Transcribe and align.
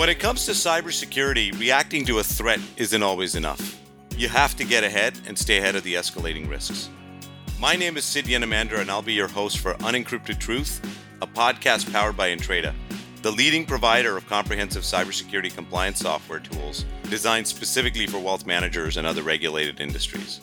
When 0.00 0.08
it 0.08 0.18
comes 0.18 0.46
to 0.46 0.52
cybersecurity, 0.52 1.60
reacting 1.60 2.06
to 2.06 2.20
a 2.20 2.24
threat 2.24 2.58
isn't 2.78 3.02
always 3.02 3.34
enough. 3.34 3.78
You 4.16 4.30
have 4.30 4.56
to 4.56 4.64
get 4.64 4.82
ahead 4.82 5.12
and 5.26 5.36
stay 5.36 5.58
ahead 5.58 5.76
of 5.76 5.82
the 5.82 5.92
escalating 5.92 6.48
risks. 6.48 6.88
My 7.58 7.76
name 7.76 7.98
is 7.98 8.06
Sid 8.06 8.24
Yanamandra, 8.24 8.78
and 8.78 8.90
I'll 8.90 9.02
be 9.02 9.12
your 9.12 9.28
host 9.28 9.58
for 9.58 9.74
Unencrypted 9.74 10.38
Truth, 10.38 10.80
a 11.20 11.26
podcast 11.26 11.92
powered 11.92 12.16
by 12.16 12.34
Entreda, 12.34 12.72
the 13.20 13.30
leading 13.30 13.66
provider 13.66 14.16
of 14.16 14.26
comprehensive 14.26 14.84
cybersecurity 14.84 15.54
compliance 15.54 15.98
software 15.98 16.40
tools 16.40 16.86
designed 17.10 17.46
specifically 17.46 18.06
for 18.06 18.20
wealth 18.20 18.46
managers 18.46 18.96
and 18.96 19.06
other 19.06 19.22
regulated 19.22 19.82
industries. 19.82 20.40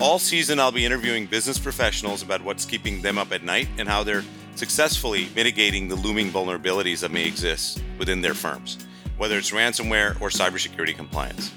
All 0.00 0.18
season, 0.18 0.58
I'll 0.58 0.72
be 0.72 0.84
interviewing 0.84 1.26
business 1.26 1.56
professionals 1.56 2.22
about 2.22 2.42
what's 2.42 2.64
keeping 2.64 3.00
them 3.00 3.16
up 3.16 3.30
at 3.30 3.44
night 3.44 3.68
and 3.78 3.88
how 3.88 4.02
they're 4.02 4.24
successfully 4.54 5.28
mitigating 5.34 5.88
the 5.88 5.96
looming 5.96 6.30
vulnerabilities 6.30 7.00
that 7.00 7.10
may 7.10 7.24
exist 7.24 7.82
within 7.98 8.20
their 8.20 8.34
firms, 8.34 8.78
whether 9.16 9.38
it's 9.38 9.50
ransomware 9.50 10.20
or 10.20 10.28
cybersecurity 10.28 10.94
compliance. 10.94 11.52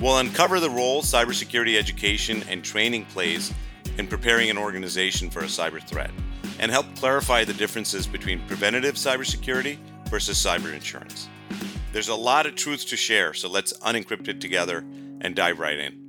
We'll 0.00 0.18
uncover 0.18 0.60
the 0.60 0.70
role 0.70 1.02
cybersecurity 1.02 1.78
education 1.78 2.42
and 2.48 2.62
training 2.62 3.06
plays 3.06 3.52
in 3.98 4.06
preparing 4.06 4.50
an 4.50 4.58
organization 4.58 5.30
for 5.30 5.40
a 5.40 5.44
cyber 5.44 5.82
threat 5.82 6.10
and 6.58 6.70
help 6.70 6.86
clarify 6.96 7.44
the 7.44 7.54
differences 7.54 8.06
between 8.06 8.46
preventative 8.46 8.94
cybersecurity 8.96 9.78
versus 10.08 10.42
cyber 10.42 10.72
insurance. 10.72 11.28
There's 11.92 12.08
a 12.08 12.14
lot 12.14 12.46
of 12.46 12.54
truths 12.54 12.84
to 12.86 12.96
share, 12.96 13.32
so 13.32 13.48
let's 13.48 13.72
unencrypt 13.78 14.28
it 14.28 14.40
together 14.40 14.84
and 15.20 15.34
dive 15.34 15.58
right 15.58 15.78
in. 15.78 16.05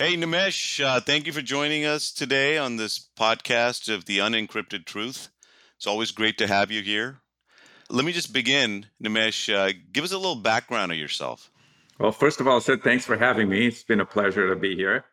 Hey, 0.00 0.16
Nimesh, 0.16 0.82
uh, 0.82 0.98
thank 1.00 1.26
you 1.26 1.32
for 1.34 1.42
joining 1.42 1.84
us 1.84 2.10
today 2.10 2.56
on 2.56 2.76
this 2.76 2.98
podcast 3.18 3.92
of 3.92 4.06
The 4.06 4.16
Unencrypted 4.16 4.86
Truth. 4.86 5.28
It's 5.76 5.86
always 5.86 6.10
great 6.10 6.38
to 6.38 6.46
have 6.46 6.70
you 6.70 6.80
here. 6.80 7.20
Let 7.90 8.06
me 8.06 8.12
just 8.12 8.32
begin, 8.32 8.86
Nimesh. 9.04 9.54
Uh, 9.54 9.74
give 9.92 10.02
us 10.02 10.12
a 10.12 10.16
little 10.16 10.36
background 10.36 10.90
of 10.90 10.96
yourself. 10.96 11.50
Well, 11.98 12.12
first 12.12 12.40
of 12.40 12.48
all, 12.48 12.62
Sid, 12.62 12.82
thanks 12.82 13.04
for 13.04 13.18
having 13.18 13.50
me. 13.50 13.66
It's 13.66 13.82
been 13.82 14.00
a 14.00 14.06
pleasure 14.06 14.48
to 14.48 14.56
be 14.56 14.74
here. 14.74 15.04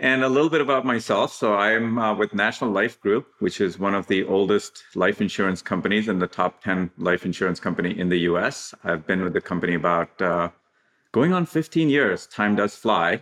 And 0.00 0.24
a 0.24 0.30
little 0.30 0.48
bit 0.48 0.62
about 0.62 0.86
myself. 0.86 1.30
So 1.34 1.54
I'm 1.54 1.98
uh, 1.98 2.14
with 2.14 2.32
National 2.32 2.70
Life 2.70 2.98
Group, 2.98 3.26
which 3.40 3.60
is 3.60 3.78
one 3.78 3.94
of 3.94 4.06
the 4.06 4.24
oldest 4.24 4.82
life 4.94 5.20
insurance 5.20 5.60
companies 5.60 6.08
and 6.08 6.22
the 6.22 6.26
top 6.26 6.62
10 6.62 6.90
life 6.96 7.26
insurance 7.26 7.60
company 7.60 7.98
in 7.98 8.08
the 8.08 8.20
US. 8.20 8.74
I've 8.82 9.06
been 9.06 9.20
with 9.20 9.34
the 9.34 9.42
company 9.42 9.74
about 9.74 10.22
uh, 10.22 10.48
going 11.12 11.34
on 11.34 11.44
15 11.44 11.90
years. 11.90 12.26
Time 12.26 12.56
does 12.56 12.74
fly. 12.74 13.20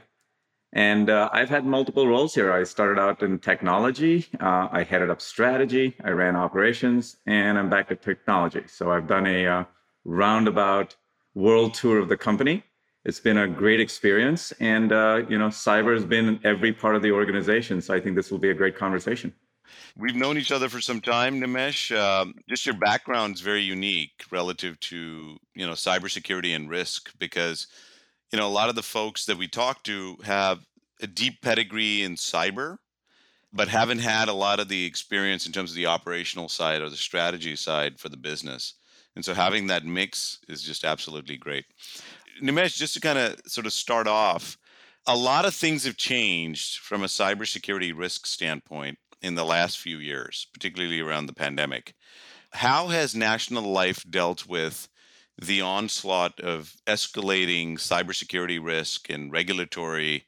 And 0.75 1.09
uh, 1.09 1.31
I've 1.33 1.49
had 1.49 1.65
multiple 1.65 2.09
roles 2.09 2.35
here. 2.35 2.53
I 2.53 2.65
started 2.65 3.01
out 3.01 3.23
in 3.23 3.39
technology, 3.39 4.27
uh, 4.41 4.69
I 4.73 4.83
headed 4.83 5.09
up 5.09 5.21
strategy, 5.21 5.95
I 6.05 6.11
ran 6.11 6.35
operations, 6.35 7.19
and 7.27 7.57
I'm 7.57 7.71
back 7.71 7.93
at 7.93 8.03
technology. 8.03 8.65
So 8.67 8.91
I've 8.91 9.07
done 9.07 9.25
a 9.27 9.47
uh, 9.47 9.65
roundabout 10.05 10.97
world 11.35 11.75
tour 11.75 12.01
of 12.01 12.09
the 12.09 12.17
company. 12.17 12.65
It's 13.05 13.21
been 13.21 13.39
a 13.39 13.47
great 13.47 13.81
experience, 13.81 14.53
and 14.59 14.91
uh, 14.91 15.23
you 15.29 15.39
know, 15.39 15.49
cyber 15.49 15.95
has 15.95 16.05
been 16.05 16.27
in 16.27 16.41
every 16.43 16.73
part 16.73 16.97
of 16.97 17.03
the 17.03 17.13
organization. 17.13 17.81
So 17.81 17.95
I 17.95 18.01
think 18.01 18.17
this 18.17 18.33
will 18.33 18.39
be 18.39 18.51
a 18.51 18.55
great 18.55 18.77
conversation. 18.77 19.33
We've 19.97 20.17
known 20.17 20.39
each 20.39 20.51
other 20.51 20.69
for 20.69 20.81
some 20.81 21.01
time, 21.01 21.41
Nimesh. 21.41 21.97
Um, 21.97 22.35
just 22.49 22.67
your 22.67 22.77
background 22.77 23.35
is 23.35 23.43
very 23.43 23.63
unique 23.63 24.25
relative 24.33 24.81
to 24.81 25.37
you 25.55 25.67
know 25.67 25.73
cybersecurity 25.73 26.57
and 26.57 26.69
risk 26.69 27.13
because 27.19 27.69
you 28.35 28.41
know, 28.41 28.49
a 28.49 28.51
lot 28.51 28.69
of 28.69 28.75
the 28.75 28.83
folks 28.83 29.27
that 29.27 29.39
we 29.39 29.47
talk 29.47 29.85
to 29.85 30.17
have 30.25 30.67
a 31.01 31.07
deep 31.07 31.41
pedigree 31.41 32.03
in 32.03 32.17
cyber, 32.17 32.79
but 33.53 33.69
haven't 33.69 34.01
had 34.01 34.27
a 34.27 34.33
lot 34.33 34.59
of 34.59 34.67
the 34.67 34.85
experience 34.87 35.47
in 35.47 35.53
terms 35.53 35.71
of 35.71 35.77
the 35.77 35.87
operational 35.87 36.49
side 36.49 36.83
or 36.83 36.91
the 36.91 36.97
strategy 36.97 37.55
side 37.55 38.01
for 38.01 38.09
the 38.09 38.17
business. 38.17 38.75
And 39.15 39.25
so 39.25 39.35
having 39.35 39.69
that 39.69 39.85
mix 39.85 40.41
is 40.49 40.65
just 40.65 40.83
absolutely 40.83 41.37
great. 41.37 41.65
Nimesh, 42.43 42.77
just 42.77 42.95
to 42.95 43.01
kind 43.01 43.21
of 43.21 43.41
sort 43.47 43.67
of 43.67 43.73
start 43.73 44.09
off, 44.09 44.59
a 45.07 45.17
lot 45.17 45.45
of 45.45 45.55
things 45.55 45.85
have 45.85 45.97
changed 45.97 46.79
from 46.79 47.05
a 47.05 47.07
cybersecurity 47.07 47.97
risk 47.97 48.27
standpoint 48.27 48.99
in 49.23 49.37
the 49.37 49.45
last 49.45 49.79
few 49.79 49.99
years, 49.99 50.49
particularly 50.53 50.99
around 50.99 51.27
the 51.27 51.35
pandemic. 51.35 51.95
How 52.51 52.89
has 52.89 53.15
National 53.15 53.63
Life 53.63 54.05
dealt 54.11 54.49
with 54.49 54.89
the 55.41 55.61
onslaught 55.61 56.41
of 56.41 56.75
escalating 56.87 57.75
cybersecurity 57.75 58.63
risk 58.63 59.11
and 59.11 59.33
regulatory 59.33 60.25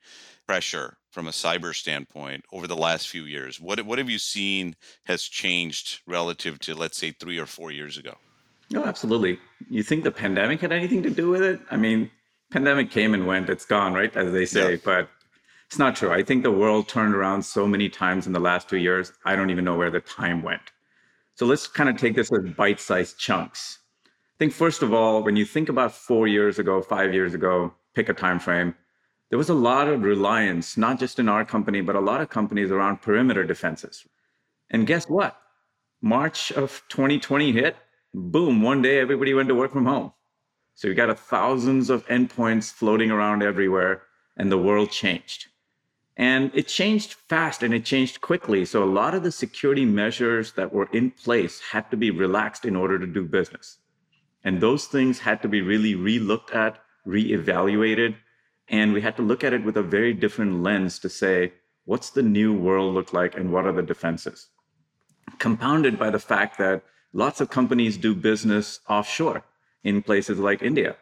pressure 0.47 0.97
from 1.11 1.27
a 1.27 1.31
cyber 1.31 1.75
standpoint 1.75 2.45
over 2.53 2.67
the 2.67 2.77
last 2.77 3.09
few 3.09 3.25
years? 3.25 3.61
What 3.61 3.81
what 3.83 3.99
have 3.99 4.11
you 4.11 4.19
seen 4.19 4.77
has 5.05 5.23
changed 5.23 6.01
relative 6.07 6.59
to 6.61 6.75
let's 6.75 6.99
say 6.99 7.13
3 7.13 7.39
or 7.39 7.47
4 7.47 7.71
years 7.71 7.97
ago? 7.99 8.15
No, 8.71 8.85
absolutely. 8.85 9.39
You 9.71 9.83
think 9.83 10.05
the 10.05 10.11
pandemic 10.11 10.61
had 10.61 10.73
anything 10.73 11.03
to 11.05 11.11
do 11.11 11.29
with 11.31 11.43
it? 11.43 11.61
I 11.71 11.77
mean, 11.77 12.11
pandemic 12.51 12.91
came 12.91 13.15
and 13.15 13.27
went, 13.27 13.49
it's 13.49 13.65
gone, 13.65 13.95
right? 13.95 14.15
As 14.17 14.33
they 14.33 14.45
say, 14.45 14.73
yeah. 14.73 14.79
but 14.85 15.09
it's 15.67 15.79
not 15.79 15.97
true. 15.97 16.13
I 16.13 16.23
think 16.23 16.43
the 16.43 16.51
world 16.51 16.89
turned 16.89 17.15
around 17.15 17.43
so 17.43 17.67
many 17.67 17.89
times 17.89 18.27
in 18.27 18.33
the 18.33 18.41
last 18.41 18.69
2 18.69 18.77
years. 18.77 19.13
I 19.25 19.37
don't 19.37 19.51
even 19.51 19.65
know 19.65 19.77
where 19.77 19.91
the 19.91 20.01
time 20.01 20.43
went. 20.43 20.73
So 21.35 21.47
let's 21.47 21.67
kind 21.67 21.89
of 21.89 21.97
take 21.97 22.17
this 22.17 22.33
as 22.33 22.51
bite-sized 22.55 23.19
chunks 23.19 23.79
think 24.39 24.53
first 24.53 24.83
of 24.83 24.93
all, 24.93 25.23
when 25.23 25.37
you 25.37 25.45
think 25.45 25.69
about 25.69 25.93
four 25.93 26.27
years 26.27 26.59
ago, 26.59 26.83
five 26.83 27.15
years 27.15 27.35
ago, 27.35 27.73
pick 27.95 28.09
a 28.09 28.15
time 28.15 28.39
frame, 28.39 28.75
there 29.31 29.39
was 29.39 29.49
a 29.49 29.55
lot 29.55 29.89
of 29.89 30.03
reliance, 30.03 30.77
not 30.77 31.01
just 31.01 31.19
in 31.19 31.29
our 31.29 31.45
company, 31.45 31.81
but 31.81 31.97
a 31.97 32.01
lot 32.01 32.21
of 32.21 32.29
companies 32.29 32.71
around 32.71 33.03
perimeter 33.03 33.45
defenses. 33.45 34.07
And 34.71 34.87
guess 34.87 35.09
what? 35.09 35.37
March 36.01 36.53
of 36.53 36.83
2020 36.89 37.53
hit, 37.53 37.77
boom, 38.15 38.63
one 38.63 38.83
day 38.83 39.01
everybody 39.01 39.35
went 39.35 39.49
to 39.49 39.55
work 39.55 39.73
from 39.73 39.87
home. 39.87 40.13
So 40.75 40.89
you 40.89 40.95
got 40.95 41.11
a 41.11 41.15
thousands 41.15 41.89
of 41.91 42.07
endpoints 42.07 42.71
floating 42.71 43.11
around 43.11 43.43
everywhere, 43.43 44.03
and 44.37 44.53
the 44.53 44.59
world 44.59 44.91
changed. 44.91 45.47
And 46.17 46.51
it 46.55 46.69
changed 46.69 47.15
fast 47.15 47.63
and 47.63 47.75
it 47.75 47.85
changed 47.85 48.21
quickly. 48.21 48.65
So 48.65 48.83
a 48.83 48.85
lot 48.85 49.15
of 49.15 49.23
the 49.23 49.33
security 49.33 49.85
measures 49.85 50.53
that 50.53 50.73
were 50.73 50.89
in 50.93 51.11
place 51.11 51.61
had 51.61 51.91
to 51.91 51.97
be 51.97 52.11
relaxed 52.11 52.65
in 52.65 52.77
order 52.77 52.99
to 52.99 53.07
do 53.07 53.25
business. 53.25 53.79
And 54.47 54.61
those 54.61 54.87
things 54.87 55.19
had 55.19 55.43
to 55.43 55.49
be 55.49 55.61
really 55.61 55.97
re-looked 55.97 56.53
at, 56.53 56.79
re-evaluated. 57.05 58.15
And 58.69 58.93
we 58.93 59.01
had 59.01 59.17
to 59.17 59.23
look 59.23 59.43
at 59.43 59.53
it 59.53 59.65
with 59.65 59.77
a 59.77 59.83
very 59.83 60.15
different 60.15 60.63
lens 60.63 61.01
to 61.01 61.09
say, 61.09 61.53
what's 61.85 62.11
the 62.11 62.23
new 62.23 62.57
world 62.57 62.95
look 62.95 63.13
like 63.13 63.37
and 63.37 63.53
what 63.53 63.67
are 63.67 63.73
the 63.73 63.83
defenses? 63.83 64.51
Compounded 65.41 65.99
by 65.99 66.11
the 66.11 66.21
fact 66.21 66.59
that 66.59 66.85
lots 67.13 67.41
of 67.41 67.51
companies 67.51 67.97
do 67.97 68.15
business 68.15 68.79
offshore 68.89 69.43
in 69.83 70.01
places 70.01 70.39
like 70.39 70.63
India. 70.63 70.95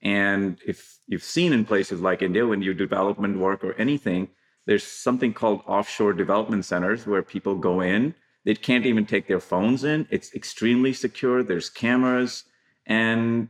And 0.00 0.58
if 0.66 0.98
you've 1.06 1.22
seen 1.22 1.52
in 1.52 1.66
places 1.66 2.00
like 2.00 2.22
India, 2.22 2.46
when 2.46 2.62
you 2.62 2.72
do 2.72 2.86
development 2.86 3.38
work 3.38 3.62
or 3.62 3.74
anything, 3.74 4.28
there's 4.64 4.84
something 4.84 5.34
called 5.34 5.60
offshore 5.66 6.14
development 6.14 6.64
centers 6.64 7.06
where 7.06 7.22
people 7.22 7.56
go 7.56 7.82
in. 7.82 8.14
They 8.46 8.54
can't 8.54 8.86
even 8.86 9.04
take 9.04 9.28
their 9.28 9.40
phones 9.52 9.84
in. 9.84 10.08
It's 10.10 10.34
extremely 10.34 10.94
secure. 10.94 11.42
There's 11.42 11.68
cameras 11.68 12.44
and 12.86 13.48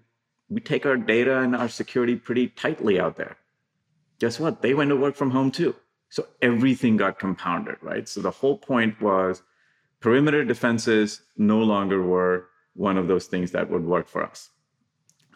we 0.49 0.61
take 0.61 0.87
our 0.87 0.97
data 0.97 1.39
and 1.41 1.55
our 1.57 1.69
security 1.69 2.17
pretty 2.17 2.49
tightly 2.49 3.01
out 3.01 3.17
there. 3.17 3.37
Guess 4.19 4.41
what? 4.41 4.63
They 4.63 4.75
went 4.75 4.91
to 4.91 4.97
work 4.97 5.17
from 5.17 5.31
home 5.31 5.51
too. 5.51 5.75
So 6.09 6.27
everything 6.41 6.97
got 6.97 7.19
compounded, 7.19 7.77
right? 7.83 8.09
So 8.09 8.21
the 8.21 8.31
whole 8.31 8.57
point 8.57 9.01
was 9.01 9.43
perimeter 10.01 10.45
defenses 10.45 11.23
no 11.37 11.59
longer 11.59 12.03
were 12.03 12.49
one 12.75 12.97
of 12.97 13.09
those 13.09 13.27
things 13.27 13.51
that 13.53 13.69
would 13.69 13.85
work 13.85 14.07
for 14.09 14.23
us. 14.23 14.51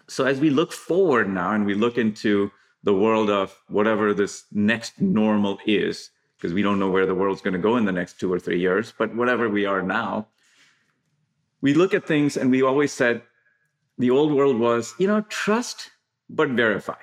So 0.07 0.25
as 0.25 0.41
we 0.41 0.51
look 0.51 0.73
forward 0.73 1.29
now 1.29 1.53
and 1.53 1.67
we 1.67 1.75
look 1.75 1.99
into 1.99 2.51
the 2.83 2.95
world 2.95 3.31
of 3.31 3.57
whatever 3.69 4.15
this 4.15 4.45
next 4.53 5.01
normal 5.01 5.59
is, 5.67 6.11
because 6.37 6.55
we 6.55 6.63
don't 6.63 6.79
know 6.79 6.91
where 6.91 7.07
the 7.07 7.15
world's 7.15 7.43
going 7.43 7.55
to 7.55 7.61
go 7.61 7.77
in 7.77 7.85
the 7.85 7.93
next 7.93 8.19
two 8.19 8.33
or 8.33 8.39
three 8.39 8.59
years, 8.59 8.93
but 8.97 9.15
whatever 9.15 9.49
we 9.49 9.67
are 9.67 9.83
now, 9.83 10.27
we 11.61 11.75
look 11.75 11.93
at 11.93 12.07
things 12.07 12.37
and 12.37 12.51
we 12.51 12.63
always 12.63 12.93
said 12.93 13.23
the 14.01 14.11
old 14.11 14.33
world 14.33 14.59
was, 14.59 14.95
you 14.99 15.07
know, 15.07 15.21
trust 15.29 15.91
but 16.29 16.49
verify. 16.51 17.01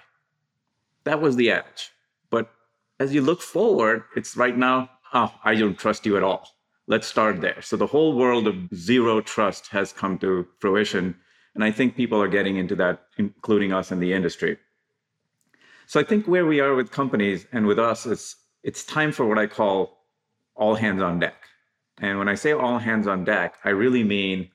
That 1.04 1.22
was 1.22 1.36
the 1.36 1.52
adage. 1.52 1.92
But 2.32 2.50
as 3.00 3.14
you 3.14 3.22
look 3.22 3.42
forward, 3.42 4.04
it's 4.16 4.36
right 4.36 4.58
now, 4.58 4.90
oh, 5.14 5.34
I 5.44 5.56
don't 5.56 5.78
trust 5.78 6.06
you 6.06 6.18
at 6.18 6.24
all. 6.24 6.50
Let's 6.88 7.06
start 7.06 7.40
there. 7.40 7.62
So 7.62 7.78
the 7.78 7.86
whole 7.86 8.18
world 8.18 8.48
of 8.48 8.56
zero 8.74 9.22
trust 9.22 9.68
has 9.68 9.94
come 9.94 10.18
to 10.20 10.48
fruition. 10.60 11.16
And 11.54 11.64
I 11.64 11.72
think 11.72 11.96
people 11.96 12.22
are 12.22 12.28
getting 12.28 12.58
into 12.58 12.76
that, 12.78 13.04
including 13.18 13.74
us 13.74 13.92
in 13.92 14.00
the 14.00 14.14
industry. 14.14 14.58
So 15.86 16.00
I 16.00 16.04
think 16.04 16.28
where 16.28 16.46
we 16.46 16.60
are 16.60 16.74
with 16.74 16.92
companies 16.92 17.46
and 17.52 17.68
with 17.68 17.80
us 17.80 18.06
is 18.06 18.36
it's 18.64 18.84
time 18.84 19.12
for 19.12 19.26
what 19.26 19.38
I 19.38 19.46
call 19.48 20.00
all 20.56 20.76
hands 20.76 21.02
on 21.02 21.20
deck. 21.20 21.44
And 22.00 22.18
when 22.18 22.28
I 22.28 22.36
say 22.36 22.54
all 22.54 22.80
hands 22.80 23.06
on 23.08 23.24
deck, 23.24 23.56
I 23.64 23.70
really 23.70 24.04
mean 24.04 24.50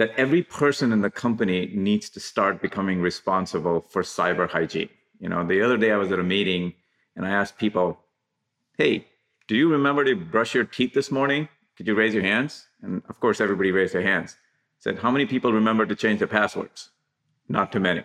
that 0.00 0.14
every 0.16 0.42
person 0.42 0.92
in 0.92 1.02
the 1.02 1.10
company 1.10 1.70
needs 1.74 2.08
to 2.08 2.18
start 2.18 2.62
becoming 2.62 3.02
responsible 3.02 3.82
for 3.82 4.02
cyber 4.02 4.48
hygiene. 4.48 4.88
You 5.18 5.28
know, 5.28 5.46
the 5.46 5.60
other 5.60 5.76
day 5.76 5.90
I 5.92 5.98
was 5.98 6.10
at 6.10 6.18
a 6.18 6.22
meeting 6.22 6.72
and 7.14 7.26
I 7.26 7.30
asked 7.40 7.58
people, 7.58 7.88
"Hey, 8.78 9.06
do 9.46 9.54
you 9.54 9.70
remember 9.70 10.02
to 10.04 10.16
brush 10.16 10.54
your 10.54 10.64
teeth 10.64 10.94
this 10.94 11.10
morning? 11.10 11.50
Could 11.76 11.86
you 11.86 11.94
raise 11.94 12.14
your 12.14 12.22
hands? 12.22 12.66
And 12.80 13.02
of 13.10 13.20
course, 13.20 13.42
everybody 13.42 13.72
raised 13.72 13.92
their 13.92 14.08
hands. 14.12 14.38
Said, 14.78 15.00
how 15.00 15.10
many 15.10 15.26
people 15.26 15.52
remember 15.52 15.84
to 15.84 15.94
change 15.94 16.20
their 16.20 16.34
passwords? 16.38 16.88
Not 17.46 17.70
too 17.70 17.80
many. 17.80 18.02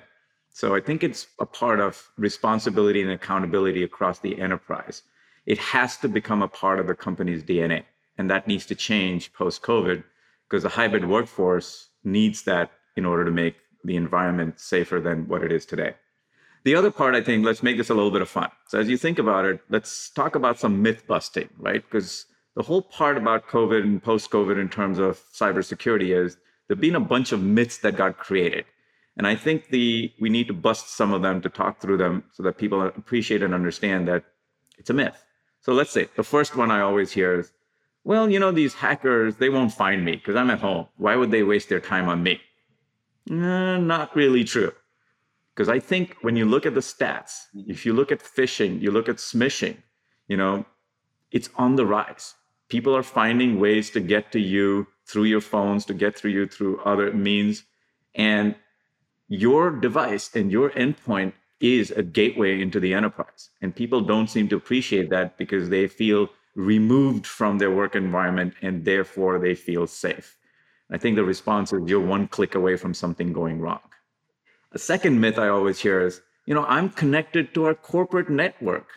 So 0.51 0.75
I 0.75 0.81
think 0.81 1.01
it's 1.01 1.27
a 1.39 1.45
part 1.45 1.79
of 1.79 2.09
responsibility 2.17 3.03
and 3.03 3.11
accountability 3.11 3.83
across 3.83 4.19
the 4.19 4.37
enterprise. 4.37 5.03
It 5.45 5.59
has 5.59 5.95
to 5.99 6.09
become 6.09 6.41
a 6.41 6.49
part 6.61 6.81
of 6.81 6.87
the 6.87 6.95
company's 7.07 7.41
DNA. 7.41 7.83
And 8.17 8.29
that 8.29 8.47
needs 8.47 8.65
to 8.65 8.75
change 8.75 9.31
post 9.31 9.61
COVID 9.61 10.03
because 10.49 10.63
the 10.63 10.69
hybrid 10.69 11.07
workforce 11.07 11.89
needs 12.03 12.43
that 12.43 12.71
in 12.95 13.05
order 13.05 13.25
to 13.25 13.31
make 13.31 13.55
the 13.83 13.95
environment 13.95 14.59
safer 14.59 14.99
than 14.99 15.27
what 15.27 15.43
it 15.43 15.51
is 15.51 15.65
today. 15.65 15.95
The 16.63 16.75
other 16.75 16.89
part, 16.89 17.13
I 17.13 17.21
think, 17.21 17.45
let's 17.45 17.61
make 17.61 17.77
this 17.77 17.91
a 17.91 17.93
little 17.93 18.09
bit 18.09 18.23
of 18.23 18.29
fun. 18.29 18.49
So 18.67 18.79
as 18.79 18.89
you 18.89 18.97
think 18.97 19.19
about 19.19 19.45
it, 19.45 19.61
let's 19.69 20.09
talk 20.09 20.33
about 20.35 20.59
some 20.59 20.81
myth 20.81 21.05
busting, 21.05 21.49
right? 21.59 21.83
Because 21.83 22.25
the 22.55 22.63
whole 22.63 22.81
part 22.81 23.17
about 23.17 23.47
COVID 23.47 23.83
and 23.83 24.01
post 24.01 24.31
COVID 24.31 24.59
in 24.59 24.69
terms 24.69 24.97
of 24.97 25.21
cybersecurity 25.33 26.15
is 26.15 26.37
there've 26.67 26.79
been 26.79 26.95
a 26.95 26.99
bunch 26.99 27.31
of 27.31 27.43
myths 27.43 27.77
that 27.79 27.97
got 27.97 28.17
created. 28.17 28.65
And 29.17 29.27
I 29.27 29.35
think 29.35 29.69
the 29.69 30.11
we 30.19 30.29
need 30.29 30.47
to 30.47 30.53
bust 30.53 30.89
some 30.89 31.13
of 31.13 31.21
them 31.21 31.41
to 31.41 31.49
talk 31.49 31.79
through 31.79 31.97
them 31.97 32.23
so 32.33 32.43
that 32.43 32.57
people 32.57 32.81
appreciate 32.81 33.43
and 33.43 33.53
understand 33.53 34.07
that 34.07 34.23
it's 34.77 34.89
a 34.89 34.93
myth. 34.93 35.23
So 35.61 35.73
let's 35.73 35.91
say 35.91 36.09
the 36.15 36.23
first 36.23 36.55
one 36.55 36.71
I 36.71 36.81
always 36.81 37.11
hear 37.11 37.39
is, 37.39 37.51
well, 38.05 38.29
you 38.29 38.39
know, 38.39 38.51
these 38.51 38.75
hackers, 38.75 39.35
they 39.37 39.49
won't 39.49 39.73
find 39.73 40.05
me 40.05 40.13
because 40.13 40.35
I'm 40.35 40.51
at 40.51 40.59
home. 40.59 40.85
Why 40.95 41.15
would 41.15 41.31
they 41.31 41.41
waste 41.41 41.69
their 41.69 41.79
time 41.79 42.07
on 42.07 42.21
me? 42.21 42.39
Not 43.25 44.15
really 44.15 44.43
true. 44.43 44.71
Because 45.53 45.69
I 45.69 45.79
think 45.79 46.15
when 46.21 46.35
you 46.35 46.45
look 46.45 46.67
at 46.67 46.75
the 46.75 46.81
stats, 46.81 47.45
if 47.55 47.83
you 47.85 47.93
look 47.93 48.11
at 48.11 48.19
phishing, 48.19 48.79
you 48.79 48.91
look 48.91 49.09
at 49.09 49.17
smishing, 49.17 49.77
you 50.27 50.37
know, 50.37 50.65
it's 51.31 51.49
on 51.55 51.77
the 51.77 51.85
rise. 51.85 52.35
People 52.69 52.95
are 52.95 53.03
finding 53.03 53.59
ways 53.59 53.89
to 53.91 53.99
get 53.99 54.31
to 54.33 54.39
you 54.39 54.85
through 55.07 55.23
your 55.23 55.41
phones, 55.41 55.83
to 55.85 55.93
get 55.93 56.15
through 56.15 56.31
you 56.31 56.45
through 56.45 56.81
other 56.81 57.11
means. 57.11 57.63
And 58.13 58.55
your 59.27 59.71
device 59.71 60.29
and 60.35 60.51
your 60.51 60.69
endpoint 60.71 61.33
is 61.59 61.89
a 61.89 62.03
gateway 62.03 62.61
into 62.61 62.79
the 62.79 62.93
enterprise. 62.93 63.49
And 63.61 63.75
people 63.75 64.01
don't 64.01 64.29
seem 64.29 64.47
to 64.49 64.55
appreciate 64.55 65.09
that 65.09 65.37
because 65.37 65.69
they 65.69 65.87
feel 65.87 66.29
removed 66.55 67.27
from 67.27 67.57
their 67.57 67.71
work 67.71 67.95
environment 67.95 68.53
and 68.61 68.85
therefore 68.85 69.39
they 69.39 69.55
feel 69.55 69.87
safe. 69.87 70.37
I 70.91 70.97
think 70.97 71.15
the 71.15 71.23
response 71.23 71.73
is 71.73 71.87
you're 71.87 71.99
one 71.99 72.27
click 72.27 72.55
away 72.55 72.77
from 72.77 72.93
something 72.93 73.33
going 73.33 73.59
wrong. 73.59 73.81
A 74.71 74.79
second 74.79 75.19
myth 75.19 75.37
I 75.37 75.47
always 75.47 75.79
hear 75.79 76.01
is, 76.01 76.21
you 76.45 76.53
know, 76.53 76.65
I'm 76.65 76.89
connected 76.89 77.53
to 77.53 77.65
our 77.65 77.75
corporate 77.75 78.29
network. 78.29 78.87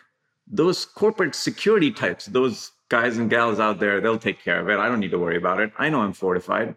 Those 0.47 0.85
corporate 0.85 1.35
security 1.35 1.91
types, 1.91 2.25
those 2.25 2.71
guys 2.89 3.17
and 3.17 3.29
gals 3.29 3.59
out 3.59 3.79
there, 3.79 4.01
they'll 4.01 4.17
take 4.17 4.43
care 4.43 4.59
of 4.59 4.69
it. 4.69 4.79
I 4.79 4.87
don't 4.87 4.99
need 4.99 5.11
to 5.11 5.19
worry 5.19 5.37
about 5.37 5.59
it. 5.59 5.71
I 5.77 5.89
know 5.89 6.01
I'm 6.01 6.13
fortified. 6.13 6.75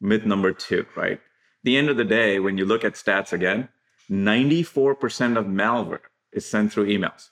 Myth 0.00 0.24
number 0.24 0.52
two, 0.52 0.86
right? 0.96 1.20
the 1.68 1.76
end 1.76 1.88
of 1.88 1.96
the 1.96 2.04
day, 2.04 2.38
when 2.38 2.56
you 2.56 2.64
look 2.64 2.84
at 2.84 2.94
stats 2.94 3.32
again, 3.32 3.68
94% 4.10 5.36
of 5.36 5.46
malware 5.46 6.00
is 6.32 6.46
sent 6.46 6.72
through 6.72 6.86
emails. 6.86 7.28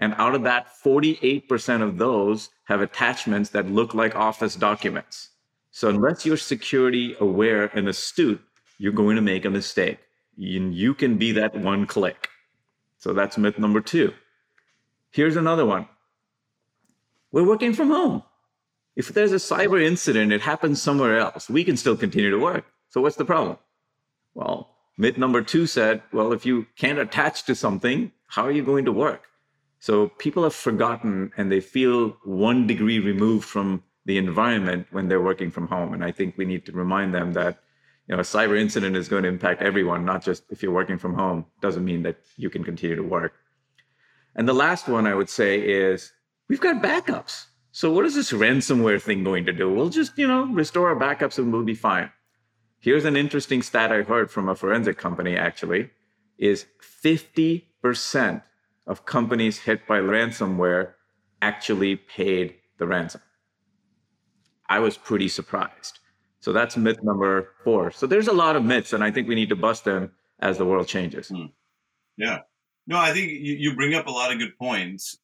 And 0.00 0.14
out 0.16 0.34
of 0.34 0.42
that, 0.42 0.68
48% 0.82 1.82
of 1.82 1.98
those 1.98 2.48
have 2.64 2.80
attachments 2.80 3.50
that 3.50 3.70
look 3.70 3.94
like 3.94 4.16
Office 4.16 4.56
documents. 4.56 5.30
So 5.70 5.88
unless 5.88 6.26
you're 6.26 6.36
security 6.36 7.14
aware 7.20 7.66
and 7.74 7.88
astute, 7.88 8.40
you're 8.78 8.92
going 8.92 9.16
to 9.16 9.22
make 9.22 9.44
a 9.44 9.50
mistake 9.50 9.98
you 10.40 10.94
can 10.94 11.16
be 11.16 11.32
that 11.32 11.54
one 11.54 11.86
click. 11.86 12.28
So 12.98 13.12
that's 13.12 13.38
myth 13.38 13.58
number 13.58 13.80
two. 13.80 14.12
Here's 15.10 15.36
another 15.36 15.66
one. 15.66 15.86
We're 17.32 17.46
working 17.46 17.72
from 17.72 17.88
home. 17.88 18.22
If 18.96 19.08
there's 19.08 19.32
a 19.32 19.36
cyber 19.36 19.82
incident, 19.82 20.32
it 20.32 20.40
happens 20.40 20.82
somewhere 20.82 21.18
else. 21.18 21.48
We 21.48 21.64
can 21.64 21.76
still 21.76 21.96
continue 21.96 22.30
to 22.30 22.38
work. 22.38 22.64
So 22.88 23.00
what's 23.00 23.16
the 23.16 23.24
problem? 23.24 23.58
Well, 24.34 24.76
myth 24.98 25.16
number 25.16 25.42
two 25.42 25.66
said, 25.66 26.02
well, 26.12 26.32
if 26.32 26.44
you 26.44 26.66
can't 26.76 26.98
attach 26.98 27.44
to 27.44 27.54
something, 27.54 28.12
how 28.26 28.44
are 28.44 28.50
you 28.50 28.64
going 28.64 28.84
to 28.86 28.92
work? 28.92 29.29
So 29.80 30.08
people 30.08 30.42
have 30.42 30.54
forgotten 30.54 31.32
and 31.36 31.50
they 31.50 31.60
feel 31.60 32.10
one 32.24 32.66
degree 32.66 32.98
removed 32.98 33.46
from 33.46 33.82
the 34.04 34.18
environment 34.18 34.86
when 34.90 35.08
they're 35.08 35.22
working 35.22 35.50
from 35.50 35.68
home. 35.68 35.94
And 35.94 36.04
I 36.04 36.12
think 36.12 36.36
we 36.36 36.44
need 36.44 36.66
to 36.66 36.72
remind 36.72 37.14
them 37.14 37.32
that 37.32 37.58
you 38.06 38.14
know, 38.14 38.20
a 38.20 38.24
cyber 38.24 38.58
incident 38.58 38.94
is 38.94 39.08
going 39.08 39.22
to 39.22 39.28
impact 39.28 39.62
everyone, 39.62 40.04
not 40.04 40.22
just 40.22 40.44
if 40.50 40.62
you're 40.62 40.72
working 40.72 40.98
from 40.98 41.14
home, 41.14 41.46
doesn't 41.62 41.84
mean 41.84 42.02
that 42.02 42.18
you 42.36 42.50
can 42.50 42.62
continue 42.62 42.96
to 42.96 43.02
work. 43.02 43.32
And 44.36 44.46
the 44.46 44.52
last 44.52 44.86
one 44.86 45.06
I 45.06 45.14
would 45.14 45.30
say 45.30 45.60
is 45.60 46.12
we've 46.48 46.60
got 46.60 46.82
backups. 46.82 47.46
So 47.72 47.90
what 47.90 48.04
is 48.04 48.14
this 48.14 48.32
ransomware 48.32 49.00
thing 49.00 49.24
going 49.24 49.46
to 49.46 49.52
do? 49.52 49.72
We'll 49.72 49.88
just, 49.88 50.18
you 50.18 50.26
know, 50.26 50.44
restore 50.44 50.88
our 50.88 50.96
backups 50.96 51.38
and 51.38 51.52
we'll 51.52 51.62
be 51.64 51.74
fine. 51.74 52.10
Here's 52.80 53.04
an 53.04 53.16
interesting 53.16 53.62
stat 53.62 53.92
I 53.92 54.02
heard 54.02 54.30
from 54.30 54.48
a 54.48 54.54
forensic 54.54 54.98
company 54.98 55.36
actually 55.36 55.90
is 56.36 56.66
50% 56.82 58.42
of 58.90 59.06
companies 59.06 59.56
hit 59.56 59.86
by 59.86 60.00
ransomware 60.00 60.94
actually 61.40 61.94
paid 61.94 62.56
the 62.78 62.86
ransom. 62.86 63.22
I 64.68 64.80
was 64.80 64.98
pretty 64.98 65.28
surprised. 65.28 66.00
So 66.40 66.52
that's 66.52 66.76
myth 66.76 66.98
number 67.02 67.50
four. 67.62 67.92
So 67.92 68.06
there's 68.06 68.26
a 68.26 68.32
lot 68.32 68.56
of 68.56 68.64
myths, 68.64 68.92
and 68.92 69.04
I 69.04 69.12
think 69.12 69.28
we 69.28 69.36
need 69.36 69.50
to 69.50 69.56
bust 69.56 69.84
them 69.84 70.10
as 70.40 70.58
the 70.58 70.64
world 70.64 70.88
changes. 70.88 71.28
Mm. 71.28 71.52
Yeah. 72.16 72.40
No, 72.88 72.98
I 72.98 73.12
think 73.12 73.30
you, 73.30 73.54
you 73.54 73.76
bring 73.76 73.94
up 73.94 74.08
a 74.08 74.10
lot 74.10 74.32
of 74.32 74.38
good 74.38 74.58
points. 74.58 75.16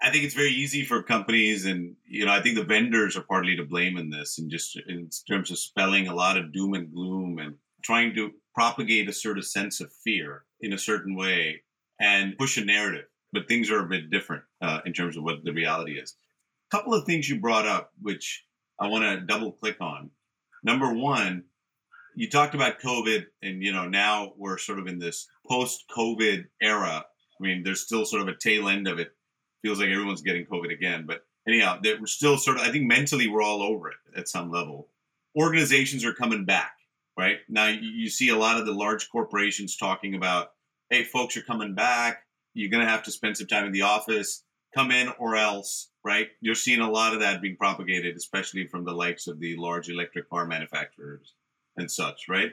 I 0.00 0.10
think 0.10 0.24
it's 0.24 0.34
very 0.34 0.52
easy 0.52 0.84
for 0.86 1.02
companies, 1.02 1.66
and 1.66 1.96
you 2.06 2.24
know, 2.24 2.32
I 2.32 2.40
think 2.40 2.56
the 2.56 2.64
vendors 2.64 3.18
are 3.18 3.24
partly 3.28 3.54
to 3.56 3.64
blame 3.64 3.98
in 3.98 4.08
this, 4.08 4.38
and 4.38 4.50
just 4.50 4.78
in 4.88 5.10
terms 5.28 5.50
of 5.50 5.58
spelling 5.58 6.08
a 6.08 6.14
lot 6.14 6.38
of 6.38 6.54
doom 6.54 6.72
and 6.72 6.90
gloom 6.90 7.38
and 7.38 7.56
trying 7.84 8.14
to 8.14 8.30
propagate 8.54 9.10
a 9.10 9.12
sort 9.12 9.36
of 9.36 9.44
sense 9.44 9.80
of 9.82 9.92
fear 10.04 10.44
in 10.62 10.72
a 10.72 10.78
certain 10.78 11.14
way 11.16 11.62
and 12.00 12.38
push 12.38 12.56
a 12.56 12.64
narrative. 12.64 13.09
But 13.32 13.46
things 13.46 13.70
are 13.70 13.84
a 13.84 13.88
bit 13.88 14.10
different 14.10 14.42
uh, 14.60 14.80
in 14.84 14.92
terms 14.92 15.16
of 15.16 15.22
what 15.22 15.44
the 15.44 15.52
reality 15.52 15.92
is. 15.92 16.16
A 16.70 16.76
couple 16.76 16.94
of 16.94 17.04
things 17.04 17.28
you 17.28 17.40
brought 17.40 17.66
up, 17.66 17.92
which 18.00 18.44
I 18.78 18.88
want 18.88 19.04
to 19.04 19.26
double 19.26 19.52
click 19.52 19.76
on. 19.80 20.10
Number 20.62 20.92
one, 20.92 21.44
you 22.14 22.28
talked 22.28 22.54
about 22.54 22.80
COVID, 22.80 23.26
and 23.42 23.62
you 23.62 23.72
know 23.72 23.88
now 23.88 24.32
we're 24.36 24.58
sort 24.58 24.78
of 24.78 24.86
in 24.86 24.98
this 24.98 25.28
post-COVID 25.48 26.46
era. 26.60 27.04
I 27.06 27.42
mean, 27.42 27.62
there's 27.62 27.80
still 27.80 28.04
sort 28.04 28.22
of 28.22 28.28
a 28.28 28.36
tail 28.36 28.68
end 28.68 28.88
of 28.88 28.98
it. 28.98 29.12
Feels 29.62 29.78
like 29.78 29.90
everyone's 29.90 30.22
getting 30.22 30.46
COVID 30.46 30.72
again, 30.72 31.04
but 31.06 31.24
anyhow, 31.46 31.78
we're 31.82 32.06
still 32.06 32.38
sort 32.38 32.56
of. 32.56 32.62
I 32.62 32.70
think 32.70 32.86
mentally 32.86 33.28
we're 33.28 33.42
all 33.42 33.62
over 33.62 33.90
it 33.90 33.96
at 34.16 34.28
some 34.28 34.50
level. 34.50 34.88
Organizations 35.36 36.04
are 36.04 36.14
coming 36.14 36.44
back, 36.44 36.72
right? 37.16 37.38
Now 37.48 37.68
you 37.68 38.08
see 38.08 38.30
a 38.30 38.36
lot 38.36 38.58
of 38.58 38.66
the 38.66 38.72
large 38.72 39.08
corporations 39.10 39.76
talking 39.76 40.14
about, 40.14 40.52
"Hey, 40.88 41.04
folks 41.04 41.36
are 41.36 41.42
coming 41.42 41.74
back. 41.74 42.24
You're 42.54 42.70
going 42.70 42.84
to 42.84 42.90
have 42.90 43.04
to 43.04 43.10
spend 43.10 43.36
some 43.36 43.46
time 43.46 43.66
in 43.66 43.72
the 43.72 43.82
office. 43.82 44.44
Come 44.74 44.90
in 44.90 45.08
or 45.18 45.36
else." 45.36 45.90
right? 46.04 46.28
You're 46.40 46.54
seeing 46.54 46.80
a 46.80 46.90
lot 46.90 47.14
of 47.14 47.20
that 47.20 47.42
being 47.42 47.56
propagated, 47.56 48.16
especially 48.16 48.66
from 48.66 48.84
the 48.84 48.92
likes 48.92 49.26
of 49.26 49.38
the 49.38 49.56
large 49.56 49.88
electric 49.88 50.28
car 50.28 50.46
manufacturers 50.46 51.34
and 51.76 51.90
such, 51.90 52.28
right? 52.28 52.52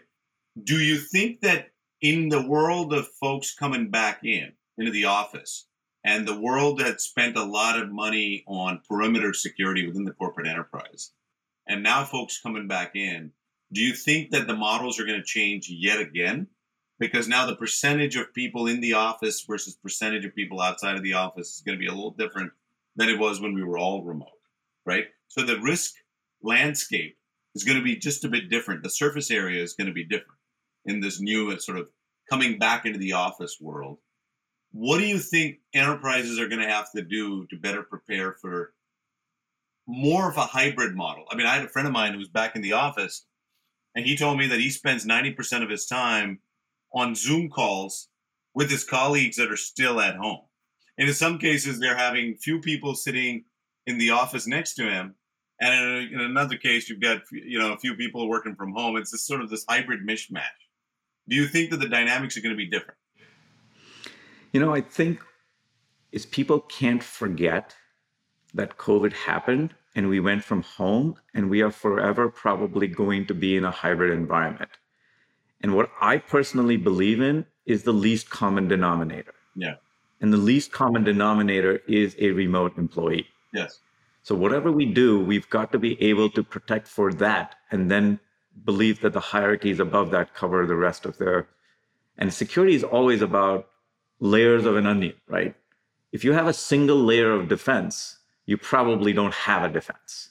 Do 0.61 0.77
you 0.77 0.97
think 0.97 1.41
that 1.41 1.69
in 2.01 2.29
the 2.29 2.45
world 2.45 2.93
of 2.93 3.07
folks 3.07 3.55
coming 3.55 3.89
back 3.89 4.23
in 4.23 4.53
into 4.77 4.91
the 4.91 5.05
office 5.05 5.67
and 6.03 6.27
the 6.27 6.39
world 6.39 6.79
that 6.79 7.01
spent 7.01 7.37
a 7.37 7.43
lot 7.43 7.79
of 7.79 7.91
money 7.91 8.43
on 8.47 8.81
perimeter 8.87 9.33
security 9.33 9.87
within 9.87 10.03
the 10.03 10.13
corporate 10.13 10.47
enterprise, 10.47 11.11
and 11.67 11.83
now 11.83 12.03
folks 12.03 12.41
coming 12.41 12.67
back 12.67 12.95
in, 12.95 13.31
do 13.71 13.81
you 13.81 13.93
think 13.93 14.31
that 14.31 14.47
the 14.47 14.55
models 14.55 14.99
are 14.99 15.05
going 15.05 15.19
to 15.19 15.25
change 15.25 15.69
yet 15.69 15.99
again? 15.99 16.47
Because 16.99 17.27
now 17.27 17.45
the 17.45 17.55
percentage 17.55 18.15
of 18.15 18.33
people 18.33 18.67
in 18.67 18.81
the 18.81 18.93
office 18.93 19.43
versus 19.47 19.75
percentage 19.75 20.25
of 20.25 20.33
people 20.33 20.61
outside 20.61 20.95
of 20.95 21.03
the 21.03 21.13
office 21.13 21.55
is 21.55 21.61
going 21.61 21.77
to 21.77 21.79
be 21.79 21.87
a 21.87 21.93
little 21.93 22.15
different 22.17 22.51
than 22.95 23.09
it 23.09 23.19
was 23.19 23.39
when 23.39 23.53
we 23.53 23.63
were 23.63 23.77
all 23.77 24.03
remote, 24.03 24.29
right? 24.85 25.05
So 25.27 25.43
the 25.43 25.59
risk 25.59 25.93
landscape 26.41 27.17
is 27.53 27.63
going 27.63 27.77
to 27.77 27.83
be 27.83 27.95
just 27.95 28.25
a 28.25 28.29
bit 28.29 28.49
different. 28.49 28.83
The 28.83 28.89
surface 28.89 29.29
area 29.29 29.61
is 29.61 29.73
going 29.73 29.87
to 29.87 29.93
be 29.93 30.03
different 30.03 30.39
in 30.85 30.99
this 30.99 31.21
new 31.21 31.57
sort 31.59 31.77
of 31.77 31.89
coming 32.29 32.57
back 32.57 32.85
into 32.85 32.99
the 32.99 33.13
office 33.13 33.57
world. 33.61 33.99
What 34.71 34.97
do 34.97 35.05
you 35.05 35.19
think 35.19 35.57
enterprises 35.73 36.39
are 36.39 36.47
going 36.47 36.61
to 36.61 36.69
have 36.69 36.91
to 36.95 37.01
do 37.01 37.45
to 37.47 37.57
better 37.57 37.83
prepare 37.83 38.33
for 38.33 38.73
more 39.87 40.29
of 40.29 40.37
a 40.37 40.41
hybrid 40.41 40.95
model? 40.95 41.25
I 41.31 41.35
mean, 41.35 41.47
I 41.47 41.55
had 41.55 41.65
a 41.65 41.69
friend 41.69 41.87
of 41.87 41.93
mine 41.93 42.13
who 42.13 42.19
was 42.19 42.29
back 42.29 42.55
in 42.55 42.61
the 42.61 42.73
office, 42.73 43.25
and 43.95 44.05
he 44.05 44.17
told 44.17 44.37
me 44.37 44.47
that 44.47 44.59
he 44.59 44.69
spends 44.69 45.05
90% 45.05 45.63
of 45.63 45.69
his 45.69 45.85
time 45.85 46.39
on 46.93 47.15
Zoom 47.15 47.49
calls 47.49 48.09
with 48.53 48.71
his 48.71 48.83
colleagues 48.83 49.37
that 49.37 49.51
are 49.51 49.57
still 49.57 49.99
at 49.99 50.15
home. 50.15 50.41
And 50.97 51.07
in 51.07 51.13
some 51.13 51.37
cases, 51.37 51.79
they're 51.79 51.97
having 51.97 52.35
few 52.35 52.59
people 52.59 52.95
sitting 52.95 53.45
in 53.85 53.97
the 53.97 54.09
office 54.11 54.47
next 54.47 54.75
to 54.75 54.89
him, 54.89 55.15
and 55.59 55.73
in, 55.73 55.89
a, 55.89 56.15
in 56.15 56.29
another 56.29 56.57
case, 56.57 56.89
you've 56.89 57.01
got 57.01 57.21
you 57.31 57.59
know 57.59 57.73
a 57.73 57.77
few 57.77 57.95
people 57.95 58.27
working 58.27 58.55
from 58.55 58.73
home. 58.73 58.97
It's 58.97 59.11
this 59.11 59.25
sort 59.25 59.41
of 59.41 59.49
this 59.49 59.65
hybrid 59.67 60.01
mishmash. 60.07 60.43
Do 61.29 61.35
you 61.35 61.47
think 61.47 61.71
that 61.71 61.79
the 61.79 61.89
dynamics 61.89 62.37
are 62.37 62.41
going 62.41 62.53
to 62.53 62.57
be 62.57 62.69
different? 62.69 62.97
You 64.53 64.59
know, 64.59 64.73
I 64.73 64.81
think 64.81 65.21
is 66.11 66.25
people 66.25 66.59
can't 66.61 67.03
forget 67.03 67.75
that 68.53 68.77
COVID 68.77 69.13
happened 69.13 69.75
and 69.95 70.07
we 70.07 70.19
went 70.19 70.43
from 70.43 70.61
home 70.61 71.15
and 71.33 71.49
we 71.49 71.61
are 71.61 71.71
forever 71.71 72.29
probably 72.29 72.87
going 72.87 73.25
to 73.27 73.33
be 73.33 73.57
in 73.57 73.65
a 73.65 73.71
hybrid 73.71 74.11
environment. 74.11 74.71
And 75.61 75.75
what 75.75 75.89
I 76.01 76.17
personally 76.17 76.77
believe 76.77 77.21
in 77.21 77.45
is 77.65 77.83
the 77.83 77.93
least 77.93 78.29
common 78.29 78.67
denominator. 78.67 79.33
Yeah. 79.55 79.75
And 80.21 80.31
the 80.33 80.37
least 80.37 80.71
common 80.71 81.03
denominator 81.03 81.81
is 81.87 82.15
a 82.19 82.31
remote 82.31 82.77
employee. 82.77 83.27
Yes. 83.53 83.79
So 84.23 84.35
whatever 84.35 84.71
we 84.71 84.85
do, 84.85 85.23
we've 85.23 85.49
got 85.49 85.71
to 85.71 85.79
be 85.79 86.01
able 86.01 86.29
to 86.31 86.43
protect 86.43 86.87
for 86.87 87.13
that 87.13 87.55
and 87.71 87.89
then 87.89 88.19
believe 88.65 89.01
that 89.01 89.13
the 89.13 89.19
hierarchies 89.19 89.79
above 89.79 90.11
that 90.11 90.33
cover 90.33 90.65
the 90.65 90.75
rest 90.75 91.05
of 91.05 91.17
the 91.17 91.45
and 92.17 92.33
security 92.33 92.73
is 92.73 92.83
always 92.83 93.21
about 93.21 93.67
layers 94.19 94.65
of 94.65 94.75
an 94.75 94.87
onion, 94.87 95.13
right? 95.27 95.55
If 96.11 96.23
you 96.23 96.33
have 96.33 96.47
a 96.47 96.53
single 96.53 96.97
layer 96.97 97.31
of 97.31 97.47
defense, 97.47 98.17
you 98.45 98.57
probably 98.57 99.13
don't 99.13 99.33
have 99.33 99.63
a 99.63 99.69
defense. 99.69 100.29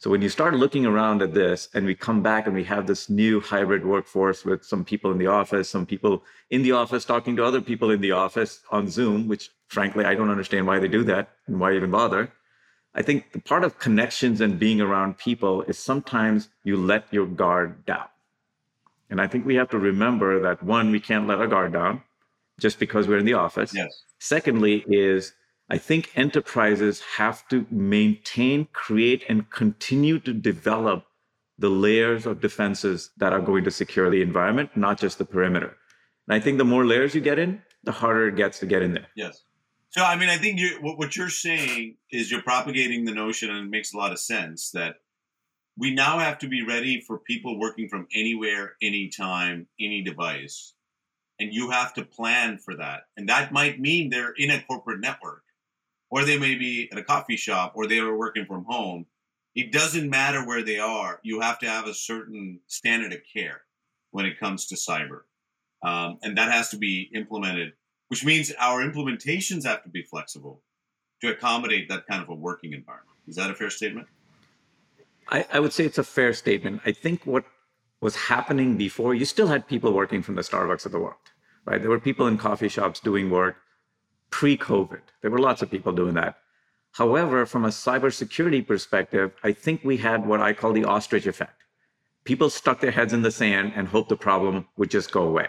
So 0.00 0.10
when 0.10 0.22
you 0.22 0.28
start 0.28 0.54
looking 0.54 0.86
around 0.86 1.22
at 1.22 1.34
this 1.34 1.68
and 1.74 1.84
we 1.84 1.96
come 1.96 2.22
back 2.22 2.46
and 2.46 2.54
we 2.54 2.62
have 2.64 2.86
this 2.86 3.10
new 3.10 3.40
hybrid 3.40 3.84
workforce 3.84 4.44
with 4.44 4.64
some 4.64 4.84
people 4.84 5.10
in 5.10 5.18
the 5.18 5.26
office, 5.26 5.68
some 5.68 5.84
people 5.84 6.22
in 6.50 6.62
the 6.62 6.70
office 6.70 7.04
talking 7.04 7.34
to 7.34 7.44
other 7.44 7.60
people 7.60 7.90
in 7.90 8.00
the 8.00 8.12
office 8.12 8.60
on 8.70 8.88
Zoom, 8.88 9.26
which 9.26 9.50
frankly, 9.66 10.04
I 10.04 10.14
don't 10.14 10.30
understand 10.30 10.68
why 10.68 10.78
they 10.78 10.86
do 10.86 11.02
that 11.04 11.30
and 11.48 11.58
why 11.58 11.74
even 11.74 11.90
bother. 11.90 12.32
I 12.94 13.02
think 13.02 13.32
the 13.32 13.40
part 13.40 13.64
of 13.64 13.80
connections 13.80 14.40
and 14.40 14.56
being 14.56 14.80
around 14.80 15.18
people 15.18 15.62
is 15.62 15.78
sometimes 15.78 16.48
you 16.62 16.76
let 16.76 17.12
your 17.12 17.26
guard 17.26 17.84
down. 17.84 18.06
And 19.10 19.20
I 19.20 19.26
think 19.26 19.46
we 19.46 19.56
have 19.56 19.70
to 19.70 19.78
remember 19.78 20.40
that 20.42 20.62
one, 20.62 20.92
we 20.92 21.00
can't 21.00 21.26
let 21.26 21.40
our 21.40 21.48
guard 21.48 21.72
down 21.72 22.02
just 22.60 22.78
because 22.78 23.08
we're 23.08 23.18
in 23.18 23.26
the 23.26 23.34
office. 23.34 23.74
Yes. 23.74 24.04
Secondly, 24.20 24.84
is 24.86 25.32
I 25.70 25.76
think 25.78 26.10
enterprises 26.16 27.02
have 27.16 27.46
to 27.48 27.66
maintain, 27.70 28.68
create, 28.72 29.24
and 29.28 29.50
continue 29.50 30.18
to 30.20 30.32
develop 30.32 31.04
the 31.58 31.68
layers 31.68 32.24
of 32.24 32.40
defenses 32.40 33.10
that 33.18 33.32
are 33.32 33.40
going 33.40 33.64
to 33.64 33.70
secure 33.70 34.08
the 34.08 34.22
environment, 34.22 34.70
not 34.76 34.98
just 34.98 35.18
the 35.18 35.24
perimeter. 35.24 35.76
And 36.26 36.34
I 36.34 36.40
think 36.40 36.58
the 36.58 36.64
more 36.64 36.86
layers 36.86 37.14
you 37.14 37.20
get 37.20 37.38
in, 37.38 37.60
the 37.84 37.92
harder 37.92 38.28
it 38.28 38.36
gets 38.36 38.60
to 38.60 38.66
get 38.66 38.82
in 38.82 38.94
there. 38.94 39.08
Yes. 39.14 39.42
So, 39.90 40.02
I 40.02 40.16
mean, 40.16 40.28
I 40.28 40.36
think 40.36 40.58
you 40.58 40.78
what 40.80 41.16
you're 41.16 41.30
saying 41.30 41.96
is 42.10 42.30
you're 42.30 42.42
propagating 42.42 43.04
the 43.04 43.14
notion, 43.14 43.50
and 43.50 43.66
it 43.66 43.70
makes 43.70 43.92
a 43.92 43.96
lot 43.96 44.12
of 44.12 44.18
sense 44.18 44.70
that 44.72 44.96
we 45.76 45.94
now 45.94 46.18
have 46.18 46.38
to 46.38 46.48
be 46.48 46.62
ready 46.62 47.00
for 47.00 47.18
people 47.18 47.58
working 47.58 47.88
from 47.88 48.06
anywhere, 48.14 48.74
anytime, 48.82 49.66
any 49.80 50.02
device. 50.02 50.74
And 51.40 51.54
you 51.54 51.70
have 51.70 51.94
to 51.94 52.04
plan 52.04 52.58
for 52.58 52.74
that. 52.76 53.02
And 53.16 53.28
that 53.28 53.52
might 53.52 53.80
mean 53.80 54.10
they're 54.10 54.34
in 54.36 54.50
a 54.50 54.62
corporate 54.62 55.00
network 55.00 55.42
or 56.10 56.24
they 56.24 56.38
may 56.38 56.54
be 56.54 56.88
at 56.90 56.98
a 56.98 57.02
coffee 57.02 57.36
shop, 57.36 57.72
or 57.74 57.86
they 57.86 57.98
are 57.98 58.16
working 58.16 58.46
from 58.46 58.64
home. 58.64 59.06
It 59.54 59.72
doesn't 59.72 60.08
matter 60.08 60.46
where 60.46 60.62
they 60.62 60.78
are. 60.78 61.20
You 61.22 61.40
have 61.40 61.58
to 61.60 61.68
have 61.68 61.86
a 61.86 61.94
certain 61.94 62.60
standard 62.66 63.12
of 63.12 63.20
care 63.32 63.62
when 64.10 64.24
it 64.24 64.38
comes 64.38 64.66
to 64.68 64.74
cyber, 64.74 65.22
um, 65.82 66.18
and 66.22 66.36
that 66.38 66.50
has 66.50 66.70
to 66.70 66.76
be 66.76 67.10
implemented. 67.14 67.72
Which 68.08 68.24
means 68.24 68.52
our 68.58 68.82
implementations 68.82 69.66
have 69.66 69.82
to 69.82 69.90
be 69.90 70.02
flexible 70.02 70.62
to 71.20 71.28
accommodate 71.28 71.90
that 71.90 72.06
kind 72.06 72.22
of 72.22 72.30
a 72.30 72.34
working 72.34 72.72
environment. 72.72 73.18
Is 73.26 73.36
that 73.36 73.50
a 73.50 73.54
fair 73.54 73.68
statement? 73.68 74.06
I, 75.28 75.46
I 75.52 75.60
would 75.60 75.74
say 75.74 75.84
it's 75.84 75.98
a 75.98 76.04
fair 76.04 76.32
statement. 76.32 76.80
I 76.86 76.92
think 76.92 77.26
what 77.26 77.44
was 78.00 78.16
happening 78.16 78.76
before, 78.76 79.14
you 79.14 79.24
still 79.24 79.48
had 79.48 79.66
people 79.66 79.92
working 79.92 80.22
from 80.22 80.36
the 80.36 80.42
Starbucks 80.42 80.86
of 80.86 80.92
the 80.92 80.98
world, 80.98 81.16
right? 81.66 81.80
There 81.80 81.90
were 81.90 82.00
people 82.00 82.26
in 82.28 82.38
coffee 82.38 82.68
shops 82.68 83.00
doing 83.00 83.28
work 83.28 83.56
pre 84.30 84.56
COVID. 84.56 85.00
There 85.22 85.30
were 85.30 85.38
lots 85.38 85.62
of 85.62 85.70
people 85.70 85.92
doing 85.92 86.14
that. 86.14 86.38
However, 86.92 87.46
from 87.46 87.64
a 87.64 87.68
cybersecurity 87.68 88.66
perspective, 88.66 89.32
I 89.44 89.52
think 89.52 89.84
we 89.84 89.98
had 89.98 90.26
what 90.26 90.40
I 90.40 90.52
call 90.52 90.72
the 90.72 90.84
ostrich 90.84 91.26
effect. 91.26 91.62
People 92.24 92.50
stuck 92.50 92.80
their 92.80 92.90
heads 92.90 93.12
in 93.12 93.22
the 93.22 93.30
sand 93.30 93.72
and 93.76 93.88
hoped 93.88 94.08
the 94.08 94.16
problem 94.16 94.66
would 94.76 94.90
just 94.90 95.12
go 95.12 95.22
away. 95.22 95.48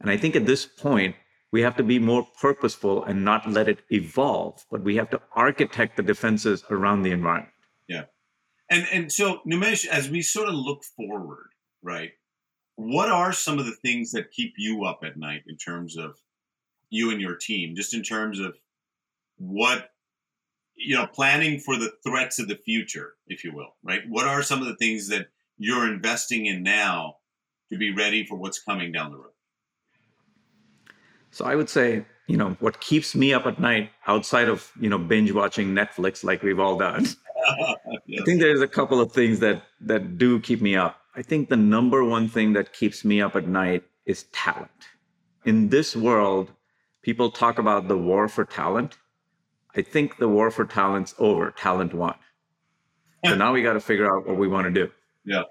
And 0.00 0.10
I 0.10 0.16
think 0.16 0.36
at 0.36 0.46
this 0.46 0.66
point, 0.66 1.16
we 1.52 1.62
have 1.62 1.76
to 1.76 1.82
be 1.82 1.98
more 1.98 2.26
purposeful 2.40 3.04
and 3.04 3.24
not 3.24 3.48
let 3.48 3.68
it 3.68 3.78
evolve, 3.90 4.64
but 4.70 4.82
we 4.82 4.96
have 4.96 5.10
to 5.10 5.20
architect 5.34 5.96
the 5.96 6.02
defenses 6.02 6.64
around 6.70 7.02
the 7.02 7.12
environment. 7.12 7.52
Yeah. 7.88 8.04
And 8.70 8.86
and 8.92 9.12
so 9.12 9.40
Nimesh, 9.46 9.86
as 9.86 10.10
we 10.10 10.22
sort 10.22 10.48
of 10.48 10.54
look 10.54 10.82
forward, 10.96 11.48
right? 11.82 12.10
What 12.74 13.08
are 13.08 13.32
some 13.32 13.58
of 13.58 13.64
the 13.64 13.76
things 13.82 14.10
that 14.12 14.32
keep 14.32 14.54
you 14.58 14.84
up 14.84 15.00
at 15.02 15.16
night 15.16 15.44
in 15.48 15.56
terms 15.56 15.96
of 15.96 16.18
you 16.90 17.10
and 17.10 17.20
your 17.20 17.36
team, 17.36 17.74
just 17.74 17.94
in 17.94 18.02
terms 18.02 18.40
of 18.40 18.56
what 19.38 19.90
you 20.76 20.94
know, 20.94 21.06
planning 21.06 21.58
for 21.58 21.76
the 21.76 21.90
threats 22.04 22.38
of 22.38 22.48
the 22.48 22.56
future, 22.56 23.14
if 23.26 23.42
you 23.42 23.52
will, 23.54 23.74
right? 23.82 24.02
What 24.08 24.26
are 24.26 24.42
some 24.42 24.60
of 24.60 24.66
the 24.66 24.76
things 24.76 25.08
that 25.08 25.28
you're 25.58 25.90
investing 25.90 26.46
in 26.46 26.62
now 26.62 27.16
to 27.70 27.78
be 27.78 27.94
ready 27.94 28.26
for 28.26 28.36
what's 28.36 28.62
coming 28.62 28.92
down 28.92 29.10
the 29.10 29.16
road? 29.16 29.30
So 31.30 31.44
I 31.44 31.54
would 31.54 31.70
say, 31.70 32.04
you 32.26 32.36
know, 32.36 32.56
what 32.60 32.80
keeps 32.80 33.14
me 33.14 33.32
up 33.32 33.46
at 33.46 33.58
night 33.58 33.90
outside 34.06 34.48
of, 34.48 34.70
you 34.78 34.88
know, 34.88 34.98
binge 34.98 35.32
watching 35.32 35.74
Netflix 35.74 36.22
like 36.22 36.42
we've 36.42 36.60
all 36.60 36.78
done. 36.78 37.04
yes. 37.04 37.16
I 38.20 38.24
think 38.24 38.40
there's 38.40 38.60
a 38.60 38.68
couple 38.68 39.00
of 39.00 39.12
things 39.12 39.38
that 39.40 39.62
that 39.80 40.18
do 40.18 40.40
keep 40.40 40.60
me 40.60 40.76
up. 40.76 41.00
I 41.14 41.22
think 41.22 41.48
the 41.48 41.56
number 41.56 42.04
one 42.04 42.28
thing 42.28 42.52
that 42.52 42.72
keeps 42.72 43.04
me 43.04 43.22
up 43.22 43.36
at 43.36 43.48
night 43.48 43.82
is 44.04 44.24
talent. 44.32 44.70
In 45.44 45.68
this 45.68 45.96
world, 45.96 46.50
people 47.06 47.30
talk 47.30 47.56
about 47.60 47.86
the 47.86 47.96
war 47.96 48.26
for 48.26 48.44
talent. 48.44 48.98
I 49.76 49.82
think 49.82 50.18
the 50.18 50.28
war 50.28 50.50
for 50.50 50.64
talent's 50.64 51.14
over. 51.20 51.52
Talent 51.52 51.94
won. 51.94 52.16
So 53.24 53.36
now 53.36 53.52
we 53.52 53.62
got 53.62 53.74
to 53.74 53.80
figure 53.80 54.08
out 54.12 54.26
what 54.26 54.38
we 54.38 54.48
want 54.48 54.66
to 54.66 54.72
do. 54.82 54.90
Yeah. 55.24 55.44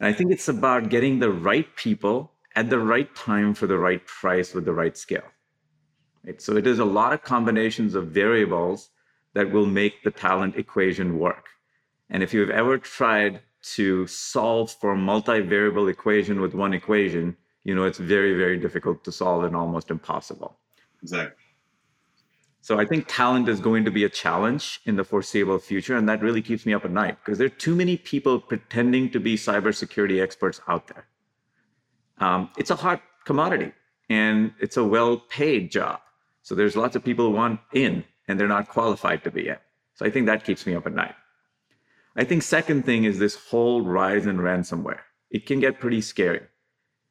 And 0.00 0.08
I 0.08 0.14
think 0.14 0.32
it's 0.32 0.48
about 0.48 0.88
getting 0.88 1.18
the 1.18 1.30
right 1.30 1.68
people 1.76 2.32
at 2.56 2.70
the 2.70 2.78
right 2.78 3.14
time 3.14 3.52
for 3.52 3.66
the 3.66 3.76
right 3.78 4.04
price 4.06 4.54
with 4.54 4.64
the 4.64 4.72
right 4.72 4.96
scale. 4.96 5.28
Right? 6.24 6.40
So 6.40 6.56
it 6.56 6.66
is 6.66 6.78
a 6.78 6.84
lot 7.00 7.12
of 7.12 7.22
combinations 7.22 7.94
of 7.94 8.08
variables 8.08 8.88
that 9.34 9.50
will 9.52 9.66
make 9.66 10.02
the 10.04 10.10
talent 10.10 10.56
equation 10.56 11.18
work. 11.18 11.46
And 12.08 12.22
if 12.22 12.32
you've 12.32 12.56
ever 12.62 12.78
tried 12.78 13.40
to 13.76 14.06
solve 14.06 14.72
for 14.80 14.92
a 14.92 14.96
multivariable 15.10 15.90
equation 15.90 16.40
with 16.40 16.54
one 16.54 16.72
equation, 16.72 17.36
you 17.64 17.74
know 17.74 17.84
it's 17.84 17.98
very, 17.98 18.34
very 18.34 18.58
difficult 18.58 19.04
to 19.04 19.12
solve 19.12 19.44
and 19.44 19.54
almost 19.54 19.90
impossible. 19.90 20.58
Exactly. 21.02 21.44
So 22.60 22.78
I 22.78 22.84
think 22.84 23.06
talent 23.08 23.48
is 23.48 23.60
going 23.60 23.84
to 23.84 23.90
be 23.90 24.04
a 24.04 24.08
challenge 24.08 24.80
in 24.86 24.94
the 24.94 25.02
foreseeable 25.02 25.58
future, 25.58 25.96
and 25.96 26.08
that 26.08 26.22
really 26.22 26.40
keeps 26.40 26.64
me 26.64 26.72
up 26.72 26.84
at 26.84 26.92
night 26.92 27.18
because 27.18 27.38
there 27.38 27.46
are 27.46 27.58
too 27.66 27.74
many 27.74 27.96
people 27.96 28.38
pretending 28.38 29.10
to 29.10 29.18
be 29.18 29.34
cybersecurity 29.36 30.22
experts 30.22 30.60
out 30.68 30.86
there. 30.86 31.06
Um, 32.18 32.50
it's 32.56 32.70
a 32.70 32.76
hot 32.76 33.02
commodity, 33.24 33.72
and 34.08 34.52
it's 34.60 34.76
a 34.76 34.84
well-paid 34.84 35.72
job. 35.72 36.00
So 36.42 36.54
there's 36.54 36.76
lots 36.76 36.94
of 36.94 37.02
people 37.02 37.26
who 37.26 37.36
want 37.36 37.58
in, 37.72 38.04
and 38.28 38.38
they're 38.38 38.46
not 38.46 38.68
qualified 38.68 39.24
to 39.24 39.32
be 39.32 39.48
in. 39.48 39.56
So 39.94 40.06
I 40.06 40.10
think 40.10 40.26
that 40.26 40.44
keeps 40.44 40.64
me 40.64 40.76
up 40.76 40.86
at 40.86 40.94
night. 40.94 41.16
I 42.14 42.22
think 42.22 42.44
second 42.44 42.84
thing 42.84 43.04
is 43.04 43.18
this 43.18 43.34
whole 43.34 43.82
rise 43.82 44.26
in 44.26 44.36
ransomware. 44.36 45.00
It 45.30 45.46
can 45.46 45.58
get 45.58 45.80
pretty 45.80 46.00
scary 46.00 46.42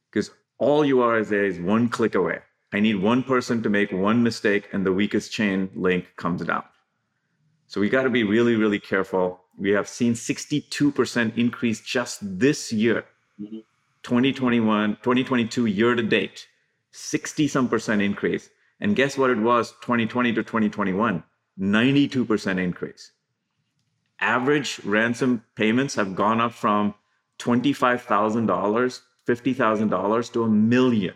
because 0.10 0.31
all 0.60 0.86
you 0.86 1.01
are 1.01 1.17
is, 1.17 1.31
is 1.31 1.60
one 1.60 1.89
click 1.89 2.15
away 2.15 2.39
I 2.73 2.79
need 2.79 3.01
one 3.01 3.23
person 3.23 3.61
to 3.63 3.69
make 3.69 3.91
one 3.91 4.23
mistake 4.23 4.69
and 4.71 4.85
the 4.85 4.93
weakest 4.93 5.31
chain 5.31 5.69
link 5.75 6.07
comes 6.15 6.43
down. 6.43 6.63
So 7.67 7.81
we 7.81 7.89
got 7.89 8.03
to 8.03 8.09
be 8.09 8.23
really, 8.23 8.55
really 8.55 8.79
careful. 8.79 9.41
We 9.57 9.71
have 9.71 9.87
seen 9.87 10.13
62% 10.13 11.37
increase 11.37 11.81
just 11.81 12.19
this 12.21 12.71
year, 12.71 13.05
mm-hmm. 13.39 13.59
2021, 14.03 14.97
2022 14.97 15.65
year 15.65 15.95
to 15.95 16.03
date, 16.03 16.47
60 16.91 17.47
some 17.47 17.69
percent 17.69 18.01
increase. 18.01 18.49
And 18.79 18.95
guess 18.95 19.17
what 19.17 19.29
it 19.29 19.37
was 19.37 19.71
2020 19.81 20.33
to 20.33 20.43
2021? 20.43 21.23
92% 21.59 22.57
increase. 22.57 23.11
Average 24.19 24.79
ransom 24.83 25.43
payments 25.55 25.95
have 25.95 26.15
gone 26.15 26.41
up 26.41 26.53
from 26.53 26.95
$25,000, 27.39 29.01
$50,000 29.27 30.33
to 30.33 30.43
a 30.43 30.47
million. 30.47 31.13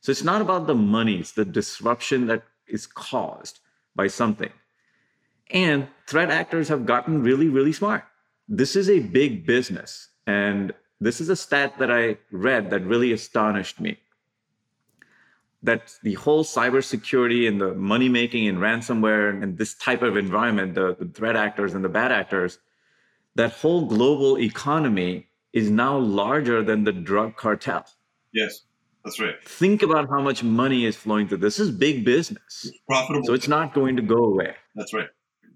So 0.00 0.12
it's 0.12 0.24
not 0.24 0.40
about 0.40 0.66
the 0.66 0.74
money, 0.74 1.16
it's 1.16 1.32
the 1.32 1.44
disruption 1.44 2.26
that 2.28 2.44
is 2.66 2.86
caused 2.86 3.60
by 3.94 4.06
something. 4.06 4.50
And 5.50 5.88
threat 6.06 6.30
actors 6.30 6.68
have 6.68 6.86
gotten 6.86 7.22
really, 7.22 7.48
really 7.48 7.72
smart. 7.72 8.04
This 8.48 8.76
is 8.76 8.88
a 8.88 9.00
big 9.00 9.46
business. 9.46 10.08
And 10.26 10.72
this 11.00 11.20
is 11.20 11.28
a 11.28 11.36
stat 11.36 11.78
that 11.78 11.90
I 11.90 12.18
read 12.30 12.70
that 12.70 12.84
really 12.84 13.12
astonished 13.12 13.80
me. 13.80 13.98
That 15.62 15.94
the 16.02 16.14
whole 16.14 16.44
cybersecurity 16.44 17.48
and 17.48 17.60
the 17.60 17.74
money 17.74 18.08
making 18.08 18.46
and 18.46 18.58
ransomware 18.58 19.42
and 19.42 19.58
this 19.58 19.74
type 19.74 20.02
of 20.02 20.16
environment, 20.16 20.74
the, 20.74 20.96
the 20.98 21.06
threat 21.06 21.34
actors 21.34 21.74
and 21.74 21.84
the 21.84 21.88
bad 21.88 22.12
actors, 22.12 22.58
that 23.34 23.52
whole 23.52 23.86
global 23.86 24.38
economy 24.38 25.26
is 25.52 25.70
now 25.70 25.96
larger 25.96 26.62
than 26.62 26.84
the 26.84 26.92
drug 26.92 27.36
cartel. 27.36 27.84
Yes. 28.32 28.62
That's 29.08 29.20
right. 29.20 29.42
Think 29.44 29.82
about 29.82 30.10
how 30.10 30.20
much 30.20 30.44
money 30.44 30.84
is 30.84 30.94
flowing 30.94 31.28
through. 31.28 31.38
This 31.38 31.56
This 31.56 31.68
is 31.68 31.74
big 31.74 32.04
business. 32.04 32.66
It's 32.66 32.78
profitable. 32.86 33.26
So 33.26 33.32
it's 33.32 33.48
not 33.48 33.72
going 33.72 33.96
to 33.96 34.02
go 34.02 34.22
away. 34.22 34.54
That's 34.74 34.92
right. 34.92 35.08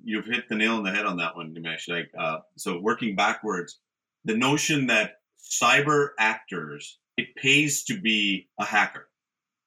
you've 0.03 0.25
hit 0.25 0.49
the 0.49 0.55
nail 0.55 0.77
on 0.77 0.85
the 0.85 0.91
head 0.91 1.05
on 1.05 1.19
that 1.19 1.37
one, 1.37 1.55
Nimesh. 1.55 1.87
Like, 1.87 2.11
uh, 2.19 2.39
so 2.57 2.81
working 2.81 3.15
backwards, 3.15 3.79
the 4.25 4.35
notion 4.35 4.87
that 4.87 5.17
cyber 5.39 6.11
actors, 6.19 6.99
it 7.19 7.35
pays 7.37 7.85
to 7.85 8.01
be 8.01 8.49
a 8.59 8.65
hacker. 8.65 9.09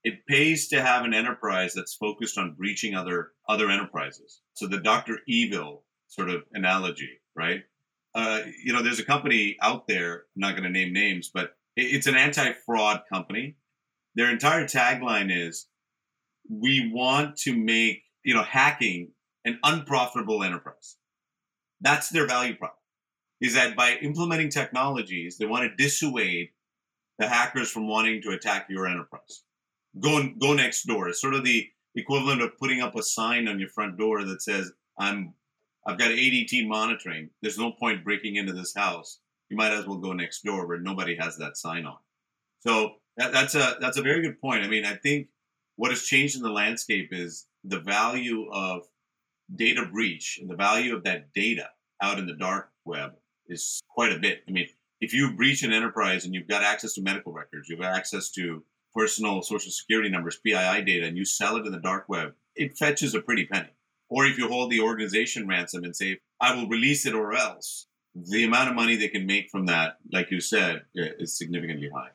It 0.04 0.26
pays 0.28 0.68
to 0.70 0.82
have 0.82 1.06
an 1.06 1.14
enterprise 1.14 1.74
that's 1.76 1.94
focused 1.94 2.40
on 2.40 2.56
breaching 2.56 2.96
other 2.96 3.34
other 3.48 3.70
enterprises. 3.70 4.42
So 4.56 4.68
the 4.68 4.80
Doctor 4.80 5.20
Evil 5.28 5.84
sort 6.08 6.32
of 6.32 6.44
analogy, 6.54 7.20
right? 7.36 7.64
Uh, 8.16 8.42
you 8.64 8.74
know, 8.74 8.82
there's 8.82 9.00
a 9.00 9.06
company 9.06 9.58
out 9.62 9.88
there. 9.88 10.24
I'm 10.36 10.42
not 10.42 10.52
going 10.54 10.64
to 10.64 10.70
name 10.70 10.92
names, 10.92 11.30
but 11.34 11.52
it's 11.76 12.08
an 12.08 12.16
anti-fraud 12.16 13.02
company. 13.12 13.58
Their 14.16 14.32
entire 14.32 14.66
tagline 14.66 15.30
is, 15.32 15.68
"We 16.50 16.92
want 16.92 17.38
to 17.40 17.56
make 17.56 18.04
you 18.24 18.34
know 18.34 18.44
hacking 18.44 19.14
an 19.44 19.60
unprofitable 19.64 20.44
enterprise." 20.44 20.98
That's 21.82 22.10
their 22.10 22.28
value 22.28 22.56
prop 22.56 22.80
is 23.42 23.54
that 23.54 23.76
by 23.76 23.98
implementing 23.98 24.50
technologies, 24.50 25.38
they 25.38 25.46
want 25.46 25.70
to 25.70 25.84
dissuade 25.84 26.50
the 27.18 27.28
hackers 27.28 27.70
from 27.72 27.88
wanting 27.88 28.22
to 28.22 28.32
attack 28.32 28.68
your 28.70 28.88
enterprise. 28.88 29.44
Go 30.00 30.28
go 30.40 30.54
next 30.54 30.84
door. 30.84 31.10
It's 31.10 31.22
sort 31.22 31.36
of 31.36 31.44
the 31.44 31.70
equivalent 31.96 32.42
of 32.42 32.58
putting 32.58 32.82
up 32.82 32.96
a 32.96 33.04
sign 33.04 33.48
on 33.48 33.60
your 33.60 33.70
front 33.70 33.98
door 33.98 34.24
that 34.26 34.42
says, 34.42 34.72
"I'm 34.98 35.34
I've 35.86 36.00
got 36.00 36.12
ADT 36.12 36.68
monitoring. 36.68 37.30
There's 37.42 37.60
no 37.60 37.72
point 37.72 38.04
breaking 38.04 38.36
into 38.36 38.54
this 38.54 38.74
house. 38.74 39.20
You 39.50 39.58
might 39.58 39.72
as 39.72 39.86
well 39.86 40.00
go 40.00 40.14
next 40.14 40.42
door 40.42 40.68
where 40.68 40.80
nobody 40.80 41.16
has 41.16 41.38
that 41.38 41.58
sign 41.58 41.86
on." 41.86 42.00
So 42.60 43.02
that, 43.18 43.32
that's 43.32 43.56
a 43.56 43.78
that's 43.80 43.98
a 43.98 44.02
very 44.02 44.22
good 44.22 44.40
point. 44.42 44.64
I 44.64 44.68
mean, 44.68 44.86
I 44.86 44.96
think 44.96 45.28
what 45.76 45.92
has 45.92 46.04
changed 46.04 46.36
in 46.36 46.42
the 46.42 46.50
landscape 46.50 47.10
is 47.12 47.48
the 47.64 47.80
value 47.80 48.50
of 48.52 48.84
data 49.54 49.86
breach 49.92 50.40
and 50.42 50.50
the 50.50 50.56
value 50.56 50.96
of 50.96 51.04
that 51.04 51.34
data 51.34 51.70
out 52.02 52.20
in 52.20 52.26
the 52.26 52.36
dark 52.36 52.72
web 52.84 53.14
is 53.48 53.82
quite 53.90 54.12
a 54.12 54.20
bit. 54.20 54.44
I 54.48 54.52
mean, 54.52 54.68
if 55.02 55.14
you 55.14 55.34
breach 55.34 55.64
an 55.64 55.74
enterprise 55.74 56.26
and 56.26 56.34
you've 56.34 56.48
got 56.48 56.64
access 56.64 56.94
to 56.94 57.02
medical 57.02 57.34
records, 57.34 57.70
you've 57.70 57.80
got 57.80 57.96
access 57.96 58.30
to 58.32 58.64
personal 58.94 59.42
social 59.42 59.72
security 59.72 60.10
numbers, 60.10 60.38
PII 60.38 60.84
data, 60.84 61.06
and 61.06 61.18
you 61.18 61.26
sell 61.26 61.58
it 61.58 61.66
in 61.66 61.72
the 61.72 61.80
dark 61.80 62.08
web, 62.08 62.34
it 62.56 62.78
fetches 62.78 63.14
a 63.14 63.22
pretty 63.22 63.46
penny. 63.46 63.70
Or 64.10 64.26
if 64.26 64.38
you 64.38 64.48
hold 64.48 64.72
the 64.72 64.82
organization 64.82 65.48
ransom 65.48 65.84
and 65.84 65.96
say, 65.96 66.20
I 66.40 66.56
will 66.56 66.68
release 66.68 67.06
it 67.06 67.14
or 67.14 67.34
else, 67.34 67.88
the 68.16 68.46
amount 68.46 68.70
of 68.70 68.76
money 68.76 68.96
they 68.96 69.10
can 69.10 69.26
make 69.26 69.50
from 69.50 69.66
that, 69.66 69.98
like 70.12 70.32
you 70.32 70.40
said, 70.40 70.84
is 70.94 71.38
significantly 71.38 71.90
high. 71.94 72.10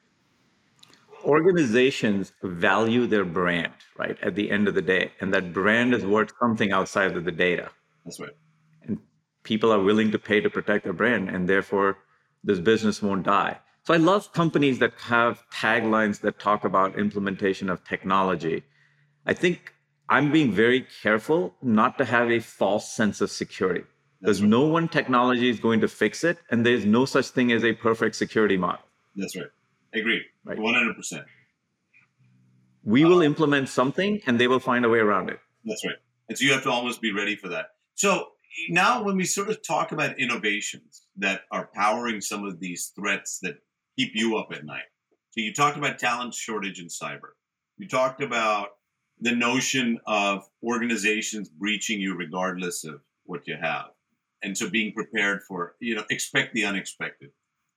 Organizations 1.30 2.32
value 2.42 3.06
their 3.06 3.24
brand, 3.24 3.72
right, 3.96 4.18
at 4.20 4.34
the 4.34 4.50
end 4.50 4.66
of 4.66 4.74
the 4.74 4.82
day. 4.82 5.12
And 5.20 5.32
that 5.32 5.52
brand 5.52 5.94
is 5.94 6.04
worth 6.04 6.32
something 6.40 6.72
outside 6.72 7.16
of 7.16 7.24
the 7.24 7.36
data. 7.48 7.70
That's 8.04 8.18
right 8.18 8.36
And 8.82 8.98
people 9.44 9.70
are 9.72 9.82
willing 9.90 10.10
to 10.10 10.18
pay 10.18 10.40
to 10.40 10.50
protect 10.50 10.82
their 10.84 10.92
brand, 10.92 11.30
and 11.30 11.48
therefore 11.48 11.98
this 12.42 12.58
business 12.58 13.00
won't 13.00 13.24
die. 13.24 13.58
So 13.84 13.94
I 13.94 13.98
love 13.98 14.32
companies 14.32 14.80
that 14.80 14.92
have 14.98 15.44
taglines 15.52 16.20
that 16.22 16.40
talk 16.40 16.64
about 16.64 16.98
implementation 16.98 17.70
of 17.70 17.84
technology. 17.84 18.64
I 19.24 19.32
think 19.32 19.74
I'm 20.08 20.32
being 20.32 20.50
very 20.52 20.80
careful 21.02 21.54
not 21.62 21.96
to 21.98 22.04
have 22.04 22.28
a 22.30 22.40
false 22.40 22.92
sense 22.92 23.20
of 23.20 23.30
security. 23.30 23.84
Because 24.20 24.42
right. 24.42 24.50
no 24.50 24.66
one 24.66 24.88
technology 24.88 25.48
is 25.48 25.60
going 25.60 25.80
to 25.80 25.88
fix 25.88 26.24
it, 26.24 26.38
and 26.50 26.66
there's 26.66 26.84
no 26.84 27.04
such 27.04 27.28
thing 27.28 27.52
as 27.52 27.64
a 27.64 27.72
perfect 27.72 28.16
security 28.16 28.56
model. 28.56 28.84
That's 29.14 29.36
right. 29.36 29.46
Agree. 29.94 30.22
Right. 30.44 30.58
100%. 30.58 31.24
We 32.84 33.04
will 33.04 33.18
uh, 33.18 33.22
implement 33.22 33.68
something 33.68 34.20
and 34.26 34.40
they 34.40 34.48
will 34.48 34.60
find 34.60 34.84
a 34.84 34.88
way 34.88 34.98
around 34.98 35.30
it. 35.30 35.38
That's 35.64 35.84
right. 35.84 35.96
And 36.28 36.38
so 36.38 36.44
you 36.44 36.52
have 36.52 36.62
to 36.62 36.70
almost 36.70 37.00
be 37.00 37.12
ready 37.12 37.36
for 37.36 37.48
that. 37.48 37.70
So 37.94 38.28
now 38.68 39.02
when 39.02 39.16
we 39.16 39.24
sort 39.24 39.50
of 39.50 39.62
talk 39.62 39.92
about 39.92 40.18
innovations 40.18 41.06
that 41.16 41.42
are 41.50 41.68
powering 41.74 42.20
some 42.20 42.44
of 42.44 42.60
these 42.60 42.92
threats 42.96 43.38
that 43.42 43.58
keep 43.98 44.12
you 44.14 44.38
up 44.38 44.48
at 44.52 44.64
night. 44.64 44.84
So 45.30 45.40
you 45.40 45.52
talked 45.52 45.76
about 45.76 45.98
talent 45.98 46.34
shortage 46.34 46.80
in 46.80 46.86
cyber. 46.86 47.32
You 47.76 47.88
talked 47.88 48.22
about 48.22 48.68
the 49.20 49.34
notion 49.34 49.98
of 50.06 50.48
organizations 50.62 51.48
breaching 51.48 52.00
you 52.00 52.16
regardless 52.16 52.84
of 52.84 53.00
what 53.24 53.46
you 53.46 53.56
have. 53.60 53.86
And 54.42 54.56
so 54.56 54.70
being 54.70 54.92
prepared 54.92 55.42
for, 55.46 55.76
you 55.80 55.94
know, 55.94 56.04
expect 56.10 56.54
the 56.54 56.64
unexpected. 56.64 57.30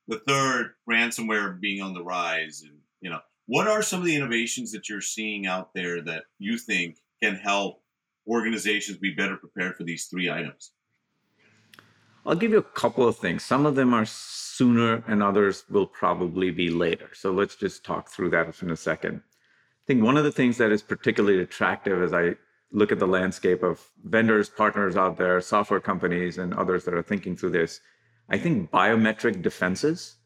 The 0.08 0.20
third, 0.28 0.74
ransomware 0.88 1.60
being 1.60 1.82
on 1.82 1.94
the 1.94 2.02
rise. 2.02 2.62
And, 2.62 2.78
you 3.00 3.10
know, 3.10 3.20
what 3.46 3.66
are 3.66 3.82
some 3.82 4.00
of 4.00 4.06
the 4.06 4.16
innovations 4.16 4.72
that 4.72 4.88
you're 4.88 5.00
seeing 5.00 5.46
out 5.46 5.72
there 5.74 6.02
that 6.02 6.24
you 6.38 6.58
think 6.58 6.98
can 7.22 7.36
help 7.36 7.82
organizations 8.26 8.98
be 8.98 9.14
better 9.14 9.36
prepared 9.36 9.76
for 9.76 9.84
these 9.84 10.06
three 10.06 10.30
items? 10.30 10.72
I'll 12.26 12.34
give 12.34 12.52
you 12.52 12.58
a 12.58 12.62
couple 12.62 13.06
of 13.06 13.18
things. 13.18 13.44
Some 13.44 13.66
of 13.66 13.74
them 13.74 13.92
are 13.92 14.06
sooner 14.06 15.04
and 15.06 15.22
others 15.22 15.64
will 15.68 15.86
probably 15.86 16.50
be 16.50 16.70
later. 16.70 17.10
So 17.12 17.32
let's 17.32 17.54
just 17.54 17.84
talk 17.84 18.08
through 18.08 18.30
that 18.30 18.62
in 18.62 18.70
a 18.70 18.76
second. 18.76 19.16
I 19.16 19.84
think 19.86 20.02
one 20.02 20.16
of 20.16 20.24
the 20.24 20.32
things 20.32 20.56
that 20.56 20.72
is 20.72 20.82
particularly 20.82 21.42
attractive 21.42 22.02
as 22.02 22.14
I 22.14 22.36
look 22.72 22.90
at 22.90 22.98
the 22.98 23.06
landscape 23.06 23.62
of 23.62 23.90
vendors, 24.04 24.48
partners 24.48 24.96
out 24.96 25.18
there, 25.18 25.40
software 25.40 25.80
companies, 25.80 26.38
and 26.38 26.54
others 26.54 26.84
that 26.84 26.94
are 26.94 27.02
thinking 27.02 27.36
through 27.36 27.50
this, 27.50 27.80
I 28.28 28.38
think 28.38 28.70
biometric 28.70 29.42
defenses 29.42 30.16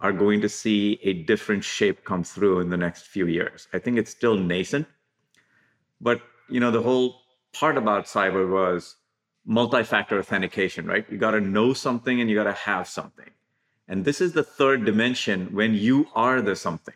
are 0.00 0.12
going 0.12 0.40
to 0.42 0.48
see 0.48 1.00
a 1.02 1.12
different 1.24 1.64
shape 1.64 2.04
come 2.04 2.22
through 2.22 2.60
in 2.60 2.70
the 2.70 2.76
next 2.76 3.06
few 3.06 3.26
years. 3.26 3.66
I 3.72 3.78
think 3.78 3.98
it's 3.98 4.10
still 4.10 4.36
nascent, 4.36 4.86
but 6.00 6.20
you 6.48 6.60
know, 6.60 6.70
the 6.70 6.82
whole 6.82 7.22
part 7.52 7.76
about 7.76 8.04
cyber 8.04 8.48
was 8.50 8.96
multi-factor 9.44 10.18
authentication, 10.18 10.86
right? 10.86 11.06
You 11.10 11.18
got 11.18 11.32
to 11.32 11.40
know 11.40 11.72
something 11.72 12.20
and 12.20 12.28
you 12.28 12.36
got 12.36 12.44
to 12.44 12.52
have 12.52 12.86
something. 12.88 13.30
And 13.88 14.04
this 14.04 14.20
is 14.20 14.32
the 14.32 14.42
third 14.42 14.84
dimension 14.84 15.54
when 15.54 15.74
you 15.74 16.08
are 16.14 16.42
the 16.42 16.56
something. 16.56 16.94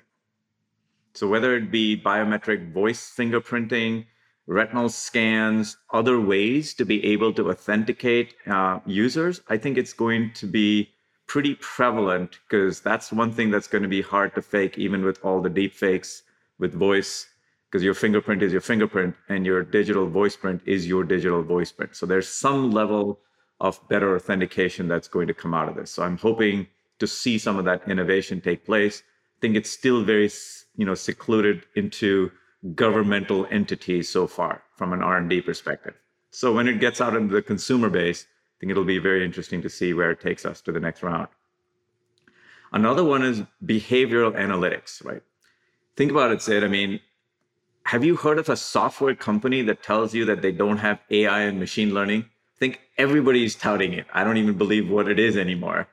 So 1.14 1.28
whether 1.28 1.56
it 1.56 1.70
be 1.70 2.00
biometric 2.00 2.72
voice 2.72 3.12
fingerprinting, 3.16 4.06
retinal 4.46 4.88
scans, 4.88 5.76
other 5.92 6.20
ways 6.20 6.74
to 6.74 6.84
be 6.84 7.04
able 7.04 7.32
to 7.34 7.50
authenticate 7.50 8.34
uh, 8.46 8.80
users, 8.86 9.40
I 9.48 9.56
think 9.56 9.78
it's 9.78 9.92
going 9.92 10.32
to 10.34 10.46
be 10.46 10.90
pretty 11.26 11.54
prevalent 11.56 12.38
because 12.48 12.80
that's 12.80 13.12
one 13.12 13.32
thing 13.32 13.50
that's 13.50 13.68
going 13.68 13.82
to 13.82 13.88
be 13.88 14.02
hard 14.02 14.34
to 14.34 14.42
fake, 14.42 14.78
even 14.78 15.04
with 15.04 15.24
all 15.24 15.40
the 15.40 15.50
deep 15.50 15.74
fakes 15.74 16.22
with 16.58 16.74
voice 16.74 17.26
because 17.70 17.84
your 17.84 17.94
fingerprint 17.94 18.42
is 18.42 18.50
your 18.52 18.60
fingerprint 18.60 19.14
and 19.28 19.46
your 19.46 19.62
digital 19.62 20.08
voice 20.08 20.36
print 20.36 20.60
is 20.66 20.88
your 20.88 21.04
digital 21.04 21.42
voice 21.42 21.70
print. 21.70 21.94
So 21.94 22.04
there's 22.04 22.28
some 22.28 22.72
level 22.72 23.20
of 23.60 23.80
better 23.88 24.16
authentication 24.16 24.88
that's 24.88 25.06
going 25.06 25.28
to 25.28 25.34
come 25.34 25.54
out 25.54 25.68
of 25.68 25.76
this. 25.76 25.92
So 25.92 26.02
I'm 26.02 26.18
hoping 26.18 26.66
to 26.98 27.06
see 27.06 27.38
some 27.38 27.58
of 27.58 27.64
that 27.66 27.88
innovation 27.88 28.40
take 28.40 28.66
place. 28.66 29.02
I 29.02 29.40
think 29.40 29.56
it's 29.56 29.70
still 29.70 30.02
very, 30.02 30.30
you 30.76 30.84
know, 30.84 30.94
secluded 30.94 31.64
into 31.76 32.32
governmental 32.74 33.46
entities 33.50 34.08
so 34.08 34.26
far 34.26 34.62
from 34.76 34.92
an 34.92 35.02
R&D 35.02 35.42
perspective. 35.42 35.94
So 36.30 36.52
when 36.52 36.68
it 36.68 36.80
gets 36.80 37.00
out 37.00 37.16
into 37.16 37.34
the 37.34 37.42
consumer 37.42 37.88
base, 37.88 38.26
I 38.28 38.54
think 38.60 38.70
it'll 38.70 38.84
be 38.84 38.98
very 38.98 39.24
interesting 39.24 39.62
to 39.62 39.70
see 39.70 39.94
where 39.94 40.10
it 40.10 40.20
takes 40.20 40.44
us 40.44 40.60
to 40.62 40.72
the 40.72 40.80
next 40.80 41.02
round. 41.02 41.28
Another 42.72 43.02
one 43.02 43.22
is 43.22 43.42
behavioral 43.64 44.32
analytics, 44.36 45.04
right? 45.04 45.22
Think 45.96 46.10
about 46.10 46.30
it, 46.30 46.40
Sid. 46.40 46.62
I 46.62 46.68
mean, 46.68 47.00
have 47.84 48.04
you 48.04 48.16
heard 48.16 48.38
of 48.38 48.48
a 48.48 48.56
software 48.56 49.14
company 49.14 49.62
that 49.62 49.82
tells 49.82 50.14
you 50.14 50.24
that 50.26 50.42
they 50.42 50.52
don't 50.52 50.76
have 50.76 51.00
AI 51.10 51.40
and 51.40 51.58
machine 51.58 51.92
learning? 51.92 52.26
I 52.28 52.58
think 52.58 52.80
everybody's 52.98 53.56
touting 53.56 53.94
it. 53.94 54.06
I 54.12 54.22
don't 54.22 54.36
even 54.36 54.56
believe 54.56 54.88
what 54.88 55.08
it 55.08 55.18
is 55.18 55.36
anymore. 55.36 55.88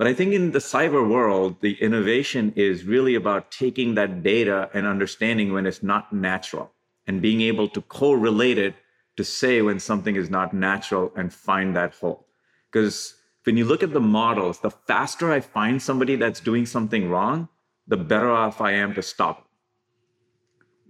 But 0.00 0.06
I 0.06 0.14
think 0.14 0.32
in 0.32 0.52
the 0.52 0.60
cyber 0.60 1.06
world, 1.06 1.60
the 1.60 1.74
innovation 1.74 2.54
is 2.56 2.84
really 2.84 3.14
about 3.16 3.50
taking 3.50 3.96
that 3.96 4.22
data 4.22 4.70
and 4.72 4.86
understanding 4.86 5.52
when 5.52 5.66
it's 5.66 5.82
not 5.82 6.10
natural 6.10 6.72
and 7.06 7.20
being 7.20 7.42
able 7.42 7.68
to 7.68 7.82
correlate 7.82 8.56
it 8.56 8.76
to 9.18 9.24
say 9.24 9.60
when 9.60 9.78
something 9.78 10.16
is 10.16 10.30
not 10.30 10.54
natural 10.54 11.12
and 11.16 11.34
find 11.34 11.76
that 11.76 11.92
hole. 11.96 12.24
Because 12.72 13.14
when 13.44 13.58
you 13.58 13.66
look 13.66 13.82
at 13.82 13.92
the 13.92 14.00
models, 14.00 14.60
the 14.60 14.70
faster 14.70 15.30
I 15.30 15.40
find 15.40 15.82
somebody 15.82 16.16
that's 16.16 16.40
doing 16.40 16.64
something 16.64 17.10
wrong, 17.10 17.50
the 17.86 17.98
better 17.98 18.30
off 18.30 18.62
I 18.62 18.72
am 18.72 18.94
to 18.94 19.02
stop 19.02 19.48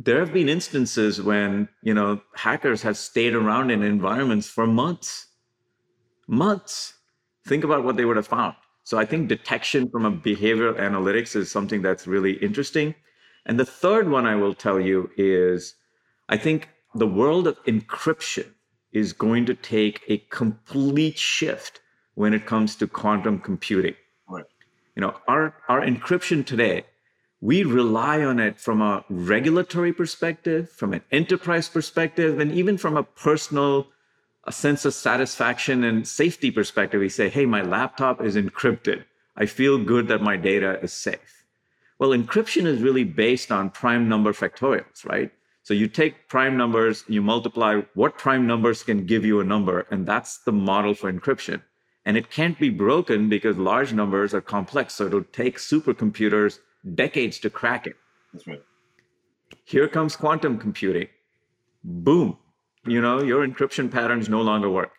there 0.03 0.21
have 0.21 0.33
been 0.33 0.49
instances 0.49 1.21
when 1.21 1.69
you 1.83 1.93
know 1.93 2.23
hackers 2.35 2.81
have 2.81 2.97
stayed 2.97 3.35
around 3.35 3.71
in 3.71 3.83
environments 3.83 4.47
for 4.49 4.67
months. 4.67 5.27
Months. 6.27 6.95
Think 7.47 7.65
about 7.65 7.85
what 7.85 7.99
they 7.99 8.07
would 8.07 8.17
have 8.17 8.27
found 8.27 8.55
so 8.85 8.99
i 8.99 9.05
think 9.05 9.29
detection 9.29 9.89
from 9.91 10.05
a 10.05 10.13
behavioral 10.13 10.79
analytics 10.79 11.37
is 11.37 11.51
something 11.51 11.83
that's 11.83 12.07
really 12.07 12.33
interesting 12.35 12.95
and 13.47 13.59
the 13.59 13.65
third 13.65 14.09
one 14.09 14.27
i 14.27 14.35
will 14.35 14.55
tell 14.55 14.81
you 14.81 15.11
is 15.17 15.75
i 16.29 16.37
think 16.37 16.69
the 16.95 17.07
world 17.07 17.47
of 17.47 17.63
encryption 17.65 18.47
is 18.93 19.13
going 19.13 19.47
to 19.47 19.55
take 19.55 20.03
a 20.09 20.19
complete 20.31 21.19
shift 21.19 21.81
when 22.15 22.35
it 22.35 22.47
comes 22.47 22.75
to 22.75 22.87
quantum 22.87 23.39
computing 23.39 23.95
right. 24.29 24.45
you 24.97 25.01
know 25.01 25.15
our 25.29 25.55
our 25.69 25.81
encryption 25.81 26.45
today 26.45 26.85
we 27.41 27.65
rely 27.65 28.23
on 28.23 28.39
it 28.39 28.61
from 28.61 28.83
a 28.83 29.05
regulatory 29.09 29.93
perspective, 29.93 30.71
from 30.71 30.93
an 30.93 31.03
enterprise 31.11 31.69
perspective, 31.69 32.39
and 32.39 32.53
even 32.53 32.77
from 32.77 32.97
a 32.97 33.03
personal 33.03 33.89
a 34.45 34.53
sense 34.53 34.85
of 34.85 34.95
satisfaction 34.95 35.85
and 35.85 36.07
safety 36.07 36.51
perspective. 36.51 37.01
We 37.01 37.09
say, 37.09 37.29
hey, 37.29 37.47
my 37.47 37.63
laptop 37.63 38.23
is 38.23 38.37
encrypted. 38.37 39.05
I 39.37 39.47
feel 39.47 39.79
good 39.79 40.09
that 40.09 40.23
my 40.23 40.37
data 40.37 40.79
is 40.83 40.93
safe. 40.93 41.45
Well, 41.99 42.11
encryption 42.11 42.65
is 42.65 42.83
really 42.83 43.05
based 43.05 43.53
on 43.53 43.71
prime 43.71 44.09
number 44.09 44.33
factorials, 44.33 45.05
right? 45.05 45.31
So 45.63 45.75
you 45.75 45.87
take 45.87 46.29
prime 46.29 46.57
numbers, 46.57 47.05
you 47.09 47.21
multiply 47.21 47.83
what 47.95 48.17
prime 48.17 48.47
numbers 48.47 48.83
can 48.83 49.05
give 49.05 49.25
you 49.25 49.41
a 49.41 49.45
number, 49.45 49.87
and 49.91 50.07
that's 50.07 50.39
the 50.39 50.53
model 50.53 50.95
for 50.95 51.13
encryption. 51.13 51.63
And 52.07 52.17
it 52.17 52.31
can't 52.31 52.59
be 52.59 52.71
broken 52.71 53.29
because 53.29 53.59
large 53.59 53.93
numbers 53.93 54.33
are 54.33 54.41
complex. 54.41 54.95
So 54.95 55.07
it'll 55.07 55.23
take 55.25 55.59
supercomputers 55.59 56.59
decades 56.95 57.39
to 57.41 57.51
crack 57.51 57.87
it. 57.87 57.97
That's 58.33 58.47
right. 58.47 58.63
Here 59.65 59.87
comes 59.87 60.17
quantum 60.17 60.59
computing. 60.59 61.09
Boom. 61.85 62.39
You 62.87 63.01
know, 63.01 63.23
your 63.23 63.47
encryption 63.47 63.91
patterns 63.91 64.29
no 64.29 64.41
longer 64.41 64.71
work. 64.71 64.93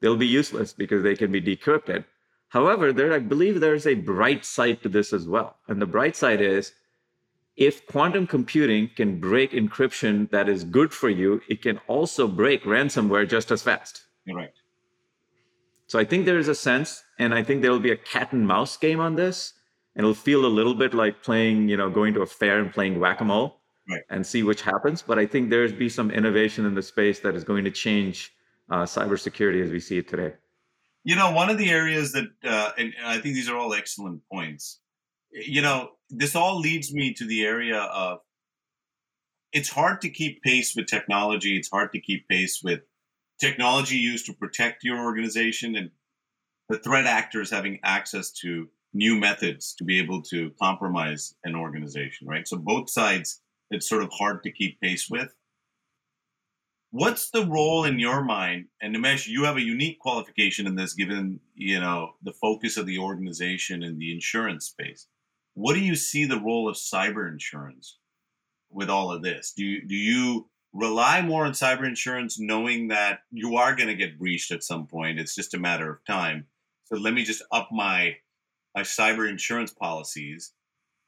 They'll 0.00 0.16
be 0.16 0.26
useless 0.26 0.72
because 0.72 1.02
they 1.02 1.14
can 1.14 1.30
be 1.30 1.40
decrypted. 1.40 2.04
However, 2.48 2.92
there, 2.92 3.12
I 3.12 3.18
believe 3.18 3.60
there's 3.60 3.86
a 3.86 3.94
bright 3.94 4.44
side 4.44 4.82
to 4.82 4.88
this 4.88 5.12
as 5.12 5.28
well. 5.28 5.56
And 5.68 5.80
the 5.80 5.86
bright 5.86 6.16
side 6.16 6.40
is 6.40 6.72
if 7.56 7.86
quantum 7.86 8.26
computing 8.26 8.90
can 8.96 9.20
break 9.20 9.52
encryption 9.52 10.30
that 10.30 10.48
is 10.48 10.64
good 10.64 10.92
for 10.92 11.10
you, 11.10 11.40
it 11.48 11.62
can 11.62 11.78
also 11.86 12.26
break 12.26 12.64
ransomware 12.64 13.28
just 13.28 13.50
as 13.50 13.62
fast. 13.62 14.06
You're 14.24 14.36
right. 14.36 14.52
So 15.86 15.98
I 15.98 16.04
think 16.04 16.26
there 16.26 16.38
is 16.38 16.48
a 16.48 16.54
sense, 16.54 17.02
and 17.18 17.34
I 17.34 17.42
think 17.42 17.62
there 17.62 17.72
will 17.72 17.80
be 17.80 17.92
a 17.92 17.96
cat 17.96 18.32
and 18.32 18.46
mouse 18.46 18.76
game 18.76 19.00
on 19.00 19.16
this, 19.16 19.54
and 19.94 20.04
it'll 20.04 20.14
feel 20.14 20.44
a 20.44 20.46
little 20.46 20.74
bit 20.74 20.94
like 20.94 21.22
playing, 21.22 21.68
you 21.68 21.76
know, 21.76 21.90
going 21.90 22.14
to 22.14 22.22
a 22.22 22.26
fair 22.26 22.60
and 22.60 22.72
playing 22.72 23.00
whack-a-mole 23.00 23.57
right. 23.88 24.02
and 24.10 24.26
see 24.26 24.42
which 24.42 24.62
happens. 24.62 25.02
But 25.02 25.18
I 25.18 25.26
think 25.26 25.50
there's 25.50 25.72
be 25.72 25.88
some 25.88 26.10
innovation 26.10 26.66
in 26.66 26.74
the 26.74 26.82
space 26.82 27.20
that 27.20 27.34
is 27.34 27.44
going 27.44 27.64
to 27.64 27.70
change 27.70 28.32
uh, 28.70 28.82
cybersecurity 28.82 29.62
as 29.62 29.70
we 29.70 29.80
see 29.80 29.98
it 29.98 30.08
today. 30.08 30.34
You 31.04 31.16
know, 31.16 31.30
one 31.30 31.48
of 31.48 31.58
the 31.58 31.70
areas 31.70 32.12
that, 32.12 32.26
uh, 32.44 32.72
and 32.76 32.92
I 33.04 33.14
think 33.14 33.34
these 33.34 33.48
are 33.48 33.56
all 33.56 33.72
excellent 33.72 34.22
points. 34.30 34.80
You 35.32 35.62
know, 35.62 35.90
this 36.10 36.34
all 36.34 36.58
leads 36.58 36.92
me 36.92 37.14
to 37.14 37.24
the 37.24 37.44
area 37.44 37.78
of 37.78 38.18
it's 39.52 39.70
hard 39.70 40.00
to 40.02 40.10
keep 40.10 40.42
pace 40.42 40.74
with 40.76 40.86
technology. 40.86 41.56
It's 41.56 41.70
hard 41.70 41.92
to 41.92 42.00
keep 42.00 42.28
pace 42.28 42.60
with 42.62 42.80
technology 43.40 43.96
used 43.96 44.26
to 44.26 44.34
protect 44.34 44.84
your 44.84 44.98
organization 44.98 45.76
and 45.76 45.90
the 46.68 46.78
threat 46.78 47.06
actors 47.06 47.50
having 47.50 47.78
access 47.82 48.30
to 48.30 48.68
new 48.92 49.18
methods 49.18 49.74
to 49.74 49.84
be 49.84 49.98
able 49.98 50.22
to 50.22 50.50
compromise 50.60 51.34
an 51.44 51.54
organization, 51.54 52.26
right? 52.26 52.46
So 52.46 52.56
both 52.56 52.90
sides, 52.90 53.40
it's 53.70 53.88
sort 53.88 54.02
of 54.02 54.10
hard 54.12 54.42
to 54.42 54.52
keep 54.52 54.80
pace 54.80 55.08
with. 55.10 55.34
What's 56.90 57.30
the 57.30 57.44
role 57.44 57.84
in 57.84 57.98
your 57.98 58.24
mind? 58.24 58.66
And 58.80 58.96
Nimesh, 58.96 59.26
you 59.26 59.44
have 59.44 59.56
a 59.56 59.62
unique 59.62 59.98
qualification 59.98 60.66
in 60.66 60.74
this, 60.74 60.94
given 60.94 61.40
you 61.54 61.80
know 61.80 62.12
the 62.22 62.32
focus 62.32 62.76
of 62.76 62.86
the 62.86 62.98
organization 62.98 63.82
in 63.82 63.98
the 63.98 64.12
insurance 64.12 64.66
space. 64.66 65.06
What 65.54 65.74
do 65.74 65.80
you 65.80 65.96
see 65.96 66.24
the 66.24 66.40
role 66.40 66.68
of 66.68 66.76
cyber 66.76 67.30
insurance 67.30 67.98
with 68.70 68.88
all 68.88 69.12
of 69.12 69.22
this? 69.22 69.52
Do 69.56 69.64
you, 69.64 69.86
do 69.86 69.94
you 69.94 70.48
rely 70.72 71.22
more 71.22 71.44
on 71.44 71.52
cyber 71.52 71.86
insurance 71.86 72.38
knowing 72.38 72.88
that 72.88 73.20
you 73.30 73.56
are 73.56 73.74
going 73.74 73.88
to 73.88 73.94
get 73.94 74.18
breached 74.18 74.50
at 74.52 74.62
some 74.62 74.86
point 74.86 75.18
it's 75.18 75.34
just 75.34 75.54
a 75.54 75.58
matter 75.58 75.90
of 75.90 76.04
time 76.04 76.46
so 76.84 76.96
let 76.96 77.14
me 77.14 77.24
just 77.24 77.42
up 77.52 77.68
my 77.72 78.14
my 78.74 78.82
cyber 78.82 79.28
insurance 79.28 79.72
policies 79.72 80.52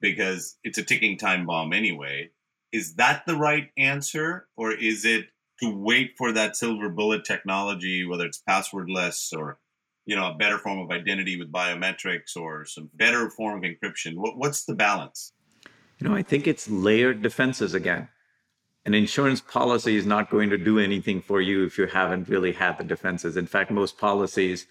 because 0.00 0.56
it's 0.64 0.78
a 0.78 0.82
ticking 0.82 1.18
time 1.18 1.44
bomb 1.44 1.72
anyway 1.72 2.30
is 2.72 2.94
that 2.94 3.24
the 3.26 3.36
right 3.36 3.68
answer 3.76 4.46
or 4.56 4.72
is 4.72 5.04
it 5.04 5.26
to 5.60 5.74
wait 5.74 6.12
for 6.16 6.32
that 6.32 6.56
silver 6.56 6.88
bullet 6.88 7.24
technology 7.24 8.04
whether 8.06 8.24
it's 8.24 8.42
passwordless 8.48 9.32
or 9.36 9.58
you 10.06 10.16
know 10.16 10.30
a 10.30 10.34
better 10.34 10.58
form 10.58 10.78
of 10.78 10.90
identity 10.90 11.38
with 11.38 11.52
biometrics 11.52 12.36
or 12.36 12.64
some 12.64 12.90
better 12.94 13.30
form 13.30 13.62
of 13.62 13.70
encryption 13.70 14.16
what, 14.16 14.36
what's 14.36 14.64
the 14.64 14.74
balance 14.74 15.32
you 15.98 16.08
know 16.08 16.14
i 16.14 16.22
think 16.22 16.46
it's 16.46 16.68
layered 16.68 17.22
defenses 17.22 17.74
again 17.74 18.08
an 18.86 18.94
insurance 18.94 19.40
policy 19.40 19.96
is 19.96 20.06
not 20.06 20.30
going 20.30 20.50
to 20.50 20.58
do 20.58 20.78
anything 20.78 21.20
for 21.20 21.40
you 21.40 21.64
if 21.64 21.76
you 21.76 21.86
haven't 21.86 22.28
really 22.28 22.52
had 22.52 22.78
the 22.78 22.84
defenses. 22.84 23.36
In 23.36 23.46
fact, 23.46 23.70
most 23.70 23.98
policies 23.98 24.66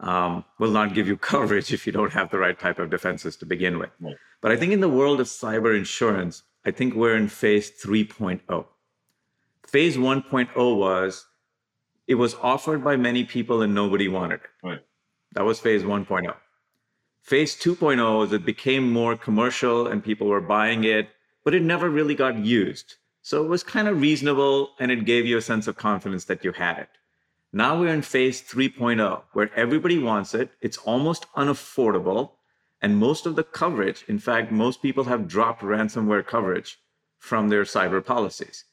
um, 0.00 0.44
will 0.58 0.70
not 0.70 0.94
give 0.94 1.08
you 1.08 1.16
coverage 1.32 1.72
if 1.72 1.86
you 1.86 1.92
don't 1.92 2.12
have 2.12 2.30
the 2.30 2.38
right 2.38 2.58
type 2.58 2.78
of 2.78 2.90
defenses 2.90 3.36
to 3.36 3.46
begin 3.46 3.78
with. 3.78 3.90
Right. 4.00 4.16
But 4.40 4.52
I 4.52 4.56
think 4.56 4.72
in 4.72 4.80
the 4.80 4.88
world 4.88 5.20
of 5.20 5.26
cyber 5.26 5.76
insurance, 5.76 6.44
I 6.64 6.70
think 6.70 6.94
we're 6.94 7.16
in 7.16 7.28
phase 7.28 7.70
3.0. 7.70 8.66
Phase 9.66 9.96
1.0 9.96 10.76
was 10.76 11.26
it 12.06 12.14
was 12.14 12.34
offered 12.42 12.82
by 12.82 12.96
many 12.96 13.24
people 13.24 13.62
and 13.62 13.74
nobody 13.74 14.08
wanted 14.08 14.40
it. 14.40 14.50
Right. 14.62 14.80
That 15.32 15.44
was 15.44 15.60
phase 15.60 15.82
1.0. 15.82 16.34
Phase 17.20 17.54
2.0 17.56 18.24
is 18.24 18.32
it 18.32 18.46
became 18.46 18.90
more 18.90 19.16
commercial 19.16 19.86
and 19.86 20.02
people 20.02 20.26
were 20.26 20.40
buying 20.40 20.84
it, 20.84 21.10
but 21.44 21.54
it 21.54 21.62
never 21.62 21.90
really 21.90 22.14
got 22.14 22.38
used. 22.38 22.94
So 23.20 23.44
it 23.44 23.48
was 23.48 23.62
kind 23.62 23.88
of 23.88 24.00
reasonable 24.00 24.70
and 24.78 24.90
it 24.90 25.04
gave 25.04 25.26
you 25.26 25.36
a 25.36 25.42
sense 25.42 25.66
of 25.66 25.76
confidence 25.76 26.24
that 26.24 26.42
you 26.42 26.52
had 26.52 26.78
it. 26.78 26.88
Now 27.52 27.78
we're 27.78 27.92
in 27.92 28.02
phase 28.02 28.42
3.0 28.42 29.22
where 29.32 29.50
everybody 29.54 29.98
wants 29.98 30.34
it. 30.34 30.50
It's 30.62 30.78
almost 30.78 31.26
unaffordable. 31.36 32.32
And 32.80 32.96
most 32.96 33.26
of 33.26 33.36
the 33.36 33.44
coverage, 33.44 34.04
in 34.08 34.18
fact, 34.18 34.52
most 34.52 34.82
people 34.82 35.04
have 35.04 35.28
dropped 35.28 35.62
ransomware 35.62 36.26
coverage 36.26 36.78
from 37.18 37.48
their 37.48 37.64
cyber 37.64 38.04
policies. 38.04 38.64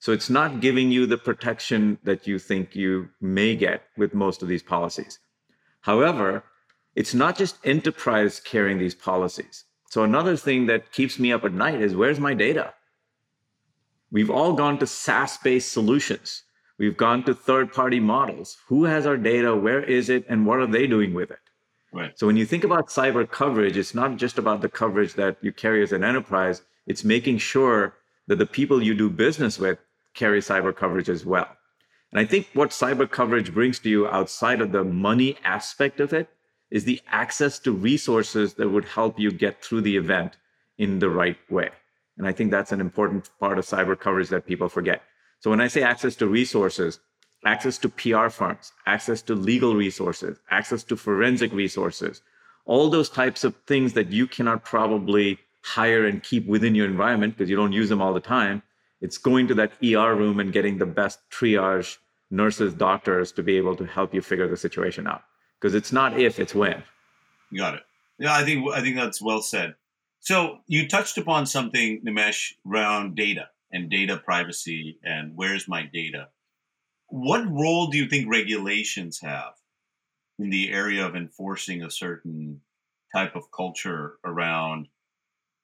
So 0.00 0.12
it's 0.12 0.28
not 0.28 0.60
giving 0.60 0.90
you 0.90 1.06
the 1.06 1.18
protection 1.18 1.98
that 2.02 2.26
you 2.26 2.40
think 2.40 2.74
you 2.74 3.10
may 3.20 3.54
get 3.54 3.84
with 3.96 4.14
most 4.14 4.42
of 4.42 4.48
these 4.48 4.62
policies. 4.62 5.20
However, 5.82 6.42
it's 6.96 7.14
not 7.14 7.38
just 7.38 7.64
enterprise 7.64 8.40
carrying 8.40 8.78
these 8.78 8.96
policies. 8.96 9.64
So 9.90 10.02
another 10.02 10.36
thing 10.36 10.66
that 10.66 10.90
keeps 10.90 11.18
me 11.18 11.32
up 11.32 11.44
at 11.44 11.52
night 11.52 11.80
is 11.80 11.94
where's 11.94 12.18
my 12.18 12.34
data? 12.34 12.74
We've 14.10 14.30
all 14.30 14.54
gone 14.54 14.78
to 14.78 14.86
SaaS 14.86 15.38
based 15.38 15.70
solutions. 15.70 16.42
We've 16.78 16.96
gone 16.96 17.22
to 17.24 17.34
third 17.34 17.72
party 17.72 18.00
models. 18.00 18.58
Who 18.66 18.84
has 18.84 19.06
our 19.06 19.16
data? 19.16 19.54
Where 19.54 19.82
is 19.82 20.08
it? 20.08 20.26
And 20.28 20.46
what 20.46 20.58
are 20.58 20.66
they 20.66 20.86
doing 20.86 21.14
with 21.14 21.30
it? 21.30 21.38
Right. 21.92 22.18
So 22.18 22.26
when 22.26 22.36
you 22.36 22.46
think 22.46 22.64
about 22.64 22.88
cyber 22.88 23.30
coverage, 23.30 23.76
it's 23.76 23.94
not 23.94 24.16
just 24.16 24.38
about 24.38 24.62
the 24.62 24.68
coverage 24.68 25.14
that 25.14 25.36
you 25.42 25.52
carry 25.52 25.82
as 25.82 25.92
an 25.92 26.02
enterprise, 26.02 26.62
it's 26.86 27.04
making 27.04 27.38
sure 27.38 27.94
that 28.28 28.38
the 28.38 28.46
people 28.46 28.82
you 28.82 28.94
do 28.94 29.10
business 29.10 29.58
with 29.58 29.78
carry 30.14 30.40
cyber 30.40 30.74
coverage 30.74 31.10
as 31.10 31.26
well. 31.26 31.48
And 32.10 32.20
I 32.20 32.24
think 32.24 32.48
what 32.54 32.70
cyber 32.70 33.10
coverage 33.10 33.52
brings 33.52 33.78
to 33.80 33.90
you 33.90 34.06
outside 34.06 34.60
of 34.60 34.72
the 34.72 34.84
money 34.84 35.36
aspect 35.44 36.00
of 36.00 36.12
it 36.12 36.28
is 36.70 36.84
the 36.84 37.00
access 37.08 37.58
to 37.60 37.72
resources 37.72 38.54
that 38.54 38.70
would 38.70 38.86
help 38.86 39.18
you 39.18 39.30
get 39.30 39.62
through 39.62 39.82
the 39.82 39.96
event 39.96 40.36
in 40.78 40.98
the 40.98 41.10
right 41.10 41.36
way. 41.50 41.70
And 42.16 42.26
I 42.26 42.32
think 42.32 42.50
that's 42.50 42.72
an 42.72 42.80
important 42.80 43.30
part 43.38 43.58
of 43.58 43.66
cyber 43.66 43.98
coverage 43.98 44.28
that 44.28 44.46
people 44.46 44.68
forget. 44.68 45.02
So 45.40 45.50
when 45.50 45.60
I 45.60 45.68
say 45.68 45.82
access 45.82 46.14
to 46.16 46.26
resources, 46.26 47.00
access 47.44 47.78
to 47.78 47.88
PR 47.88 48.28
firms, 48.28 48.72
access 48.86 49.22
to 49.22 49.34
legal 49.34 49.74
resources, 49.74 50.38
access 50.50 50.84
to 50.84 50.96
forensic 50.96 51.52
resources, 51.52 52.22
all 52.64 52.88
those 52.88 53.08
types 53.08 53.44
of 53.44 53.54
things 53.66 53.92
that 53.94 54.10
you 54.10 54.26
cannot 54.26 54.64
probably 54.64 55.38
hire 55.62 56.06
and 56.06 56.22
keep 56.22 56.46
within 56.46 56.74
your 56.74 56.86
environment 56.86 57.36
because 57.36 57.50
you 57.50 57.56
don't 57.56 57.72
use 57.72 57.88
them 57.88 58.00
all 58.00 58.12
the 58.12 58.20
time. 58.20 58.62
It's 59.00 59.18
going 59.18 59.48
to 59.48 59.54
that 59.54 59.72
ER 59.82 60.14
room 60.14 60.38
and 60.38 60.52
getting 60.52 60.78
the 60.78 60.86
best 60.86 61.18
triage 61.30 61.98
nurses, 62.30 62.72
doctors 62.74 63.32
to 63.32 63.42
be 63.42 63.56
able 63.56 63.76
to 63.76 63.86
help 63.86 64.14
you 64.14 64.22
figure 64.22 64.48
the 64.48 64.56
situation 64.56 65.06
out. 65.06 65.22
Because 65.60 65.74
it's 65.74 65.92
not 65.92 66.18
if, 66.18 66.38
it's 66.38 66.54
when. 66.54 66.82
Got 67.56 67.74
it. 67.74 67.82
Yeah, 68.18 68.34
I 68.34 68.44
think 68.44 68.70
I 68.72 68.80
think 68.80 68.96
that's 68.96 69.20
well 69.20 69.42
said. 69.42 69.74
So 70.20 70.58
you 70.66 70.88
touched 70.88 71.18
upon 71.18 71.46
something, 71.46 72.00
Nimesh, 72.06 72.52
around 72.68 73.16
data 73.16 73.48
and 73.72 73.90
data 73.90 74.16
privacy 74.16 74.98
and 75.02 75.32
where's 75.34 75.66
my 75.66 75.82
data. 75.92 76.28
What 77.12 77.46
role 77.46 77.88
do 77.88 77.98
you 77.98 78.08
think 78.08 78.30
regulations 78.30 79.20
have 79.20 79.52
in 80.38 80.48
the 80.48 80.72
area 80.72 81.04
of 81.04 81.14
enforcing 81.14 81.82
a 81.82 81.90
certain 81.90 82.62
type 83.14 83.36
of 83.36 83.52
culture 83.54 84.14
around 84.24 84.88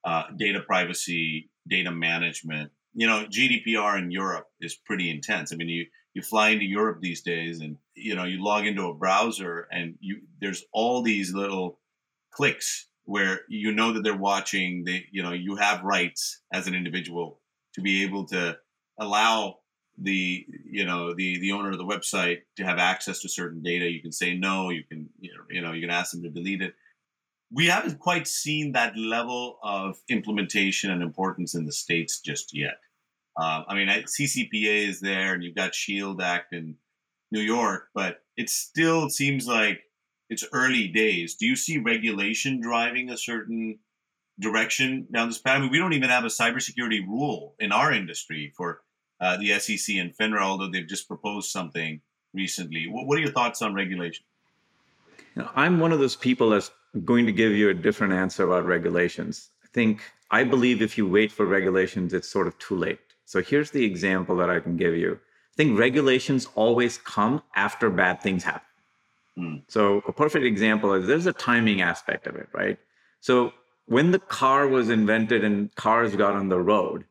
uh, 0.04 0.24
data 0.36 0.60
privacy, 0.60 1.48
data 1.66 1.90
management? 1.90 2.70
You 2.92 3.06
know, 3.06 3.24
GDPR 3.24 3.96
in 3.98 4.10
Europe 4.10 4.48
is 4.60 4.74
pretty 4.74 5.08
intense. 5.08 5.50
I 5.50 5.56
mean, 5.56 5.70
you 5.70 5.86
you 6.12 6.20
fly 6.20 6.50
into 6.50 6.66
Europe 6.66 6.98
these 7.00 7.22
days, 7.22 7.62
and 7.62 7.78
you 7.94 8.14
know, 8.14 8.24
you 8.24 8.44
log 8.44 8.66
into 8.66 8.84
a 8.90 8.94
browser, 8.94 9.68
and 9.72 9.94
you 10.00 10.20
there's 10.42 10.66
all 10.70 11.00
these 11.00 11.32
little 11.32 11.78
clicks 12.30 12.88
where 13.06 13.40
you 13.48 13.72
know 13.72 13.94
that 13.94 14.02
they're 14.04 14.14
watching 14.14 14.84
they 14.84 15.06
you 15.10 15.22
know 15.22 15.32
you 15.32 15.56
have 15.56 15.82
rights 15.82 16.42
as 16.52 16.66
an 16.66 16.74
individual 16.74 17.40
to 17.72 17.80
be 17.80 18.04
able 18.04 18.26
to 18.26 18.58
allow 19.00 19.60
the 20.00 20.46
you 20.64 20.84
know 20.84 21.14
the 21.14 21.38
the 21.40 21.52
owner 21.52 21.70
of 21.70 21.78
the 21.78 21.84
website 21.84 22.42
to 22.56 22.64
have 22.64 22.78
access 22.78 23.20
to 23.20 23.28
certain 23.28 23.62
data 23.62 23.90
you 23.90 24.00
can 24.00 24.12
say 24.12 24.34
no 24.34 24.70
you 24.70 24.84
can 24.84 25.08
you 25.18 25.60
know, 25.60 25.72
you 25.72 25.80
can 25.80 25.90
ask 25.90 26.12
them 26.12 26.22
to 26.22 26.30
delete 26.30 26.62
it 26.62 26.74
we 27.50 27.66
haven't 27.66 27.98
quite 27.98 28.28
seen 28.28 28.72
that 28.72 28.96
level 28.96 29.58
of 29.62 29.96
implementation 30.08 30.90
and 30.90 31.02
importance 31.02 31.54
in 31.54 31.64
the 31.64 31.72
states 31.72 32.20
just 32.20 32.56
yet 32.56 32.78
uh, 33.36 33.62
i 33.68 33.74
mean 33.74 33.88
ccpa 33.88 34.88
is 34.88 35.00
there 35.00 35.34
and 35.34 35.42
you've 35.42 35.56
got 35.56 35.74
shield 35.74 36.22
act 36.22 36.52
in 36.52 36.76
New 37.30 37.40
York, 37.40 37.88
but 37.94 38.22
it 38.36 38.48
still 38.48 39.10
seems 39.10 39.46
like 39.46 39.82
it's 40.30 40.44
early 40.52 40.88
days. 40.88 41.34
Do 41.34 41.46
you 41.46 41.56
see 41.56 41.78
regulation 41.78 42.60
driving 42.60 43.10
a 43.10 43.16
certain 43.16 43.78
direction 44.40 45.06
down 45.12 45.28
this 45.28 45.38
path? 45.38 45.58
I 45.58 45.60
mean, 45.60 45.70
we 45.70 45.78
don't 45.78 45.92
even 45.92 46.10
have 46.10 46.24
a 46.24 46.28
cybersecurity 46.28 47.06
rule 47.06 47.54
in 47.58 47.72
our 47.72 47.92
industry 47.92 48.52
for 48.56 48.80
uh, 49.20 49.36
the 49.36 49.58
SEC 49.58 49.96
and 49.96 50.16
FINRA, 50.16 50.40
although 50.40 50.70
they've 50.70 50.86
just 50.86 51.08
proposed 51.08 51.50
something 51.50 52.00
recently. 52.34 52.86
What, 52.88 53.06
what 53.06 53.18
are 53.18 53.20
your 53.20 53.32
thoughts 53.32 53.62
on 53.62 53.74
regulation? 53.74 54.24
You 55.34 55.42
know, 55.42 55.50
I'm 55.54 55.80
one 55.80 55.92
of 55.92 55.98
those 55.98 56.16
people 56.16 56.50
that's 56.50 56.70
going 57.04 57.26
to 57.26 57.32
give 57.32 57.52
you 57.52 57.70
a 57.70 57.74
different 57.74 58.12
answer 58.12 58.44
about 58.44 58.66
regulations. 58.66 59.50
I 59.64 59.68
think 59.72 60.02
I 60.30 60.44
believe 60.44 60.82
if 60.82 60.98
you 60.98 61.06
wait 61.06 61.32
for 61.32 61.46
regulations, 61.46 62.12
it's 62.12 62.28
sort 62.28 62.46
of 62.46 62.58
too 62.58 62.76
late. 62.76 63.00
So 63.24 63.42
here's 63.42 63.70
the 63.70 63.84
example 63.84 64.36
that 64.36 64.50
I 64.50 64.60
can 64.60 64.76
give 64.76 64.94
you. 64.94 65.14
I 65.14 65.56
think 65.56 65.78
regulations 65.78 66.48
always 66.54 66.98
come 66.98 67.42
after 67.54 67.90
bad 67.90 68.22
things 68.22 68.44
happen. 68.44 68.62
Mm. 69.38 69.62
So 69.68 70.02
a 70.06 70.12
perfect 70.12 70.44
example 70.44 70.94
is 70.94 71.06
there's 71.06 71.26
a 71.26 71.32
timing 71.32 71.80
aspect 71.80 72.26
of 72.26 72.36
it, 72.36 72.48
right? 72.52 72.78
So 73.20 73.52
when 73.86 74.10
the 74.10 74.18
car 74.18 74.68
was 74.68 74.90
invented 74.90 75.44
and 75.44 75.74
cars 75.74 76.14
got 76.14 76.34
on 76.34 76.48
the 76.48 76.60
road, 76.60 77.04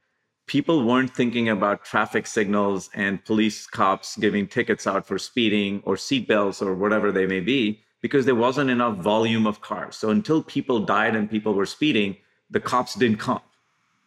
people 0.47 0.85
weren't 0.85 1.13
thinking 1.13 1.49
about 1.49 1.83
traffic 1.83 2.25
signals 2.25 2.89
and 2.93 3.23
police 3.25 3.67
cops 3.67 4.17
giving 4.17 4.47
tickets 4.47 4.87
out 4.87 5.05
for 5.05 5.19
speeding 5.19 5.81
or 5.85 5.95
seatbelts 5.95 6.61
or 6.61 6.73
whatever 6.73 7.11
they 7.11 7.27
may 7.27 7.41
be 7.41 7.81
because 8.01 8.25
there 8.25 8.35
wasn't 8.35 8.69
enough 8.69 8.97
volume 8.97 9.45
of 9.45 9.61
cars. 9.61 9.97
So 9.97 10.09
until 10.09 10.41
people 10.41 10.79
died 10.79 11.15
and 11.15 11.29
people 11.29 11.53
were 11.53 11.65
speeding, 11.65 12.15
the 12.49 12.61
cops 12.61 12.95
didn't 12.95 13.17
come. 13.17 13.41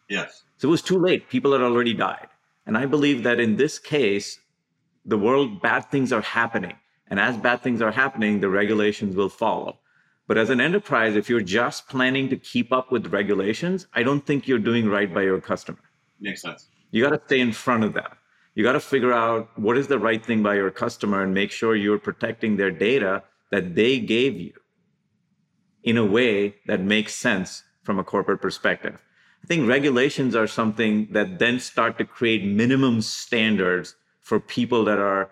Yes. 0.09 0.43
So 0.57 0.67
it 0.67 0.71
was 0.71 0.81
too 0.81 0.97
late. 0.97 1.29
People 1.29 1.51
had 1.51 1.61
already 1.61 1.93
died. 1.93 2.27
And 2.65 2.77
I 2.77 2.85
believe 2.85 3.23
that 3.23 3.39
in 3.39 3.55
this 3.55 3.77
case, 3.77 4.39
the 5.05 5.17
world, 5.17 5.61
bad 5.61 5.89
things 5.91 6.11
are 6.11 6.21
happening. 6.21 6.75
And 7.07 7.19
as 7.19 7.37
bad 7.37 7.61
things 7.61 7.81
are 7.81 7.91
happening, 7.91 8.39
the 8.39 8.49
regulations 8.49 9.15
will 9.15 9.29
follow. 9.29 9.77
But 10.27 10.37
as 10.37 10.49
an 10.49 10.61
enterprise, 10.61 11.15
if 11.15 11.29
you're 11.29 11.41
just 11.41 11.87
planning 11.89 12.29
to 12.29 12.37
keep 12.37 12.71
up 12.71 12.91
with 12.91 13.13
regulations, 13.13 13.87
I 13.93 14.01
don't 14.03 14.25
think 14.25 14.47
you're 14.47 14.59
doing 14.59 14.87
right 14.87 15.13
by 15.13 15.23
your 15.23 15.41
customer. 15.41 15.79
Makes 16.21 16.43
sense. 16.43 16.67
You 16.91 17.03
got 17.03 17.09
to 17.09 17.21
stay 17.25 17.39
in 17.39 17.51
front 17.51 17.83
of 17.83 17.93
them. 17.93 18.11
You 18.53 18.63
got 18.63 18.73
to 18.73 18.79
figure 18.79 19.13
out 19.13 19.49
what 19.57 19.77
is 19.77 19.87
the 19.87 19.99
right 19.99 20.23
thing 20.23 20.43
by 20.43 20.55
your 20.55 20.71
customer 20.71 21.23
and 21.23 21.33
make 21.33 21.51
sure 21.51 21.75
you're 21.75 21.97
protecting 21.97 22.57
their 22.57 22.71
data 22.71 23.23
that 23.49 23.75
they 23.75 23.99
gave 23.99 24.39
you 24.39 24.53
in 25.83 25.97
a 25.97 26.05
way 26.05 26.55
that 26.67 26.79
makes 26.81 27.15
sense 27.15 27.63
from 27.83 27.97
a 27.97 28.03
corporate 28.03 28.41
perspective. 28.41 29.01
I 29.43 29.47
think 29.47 29.67
regulations 29.67 30.35
are 30.35 30.47
something 30.47 31.07
that 31.11 31.39
then 31.39 31.59
start 31.59 31.97
to 31.97 32.05
create 32.05 32.45
minimum 32.45 33.01
standards 33.01 33.95
for 34.19 34.39
people 34.39 34.85
that 34.85 34.99
are 34.99 35.31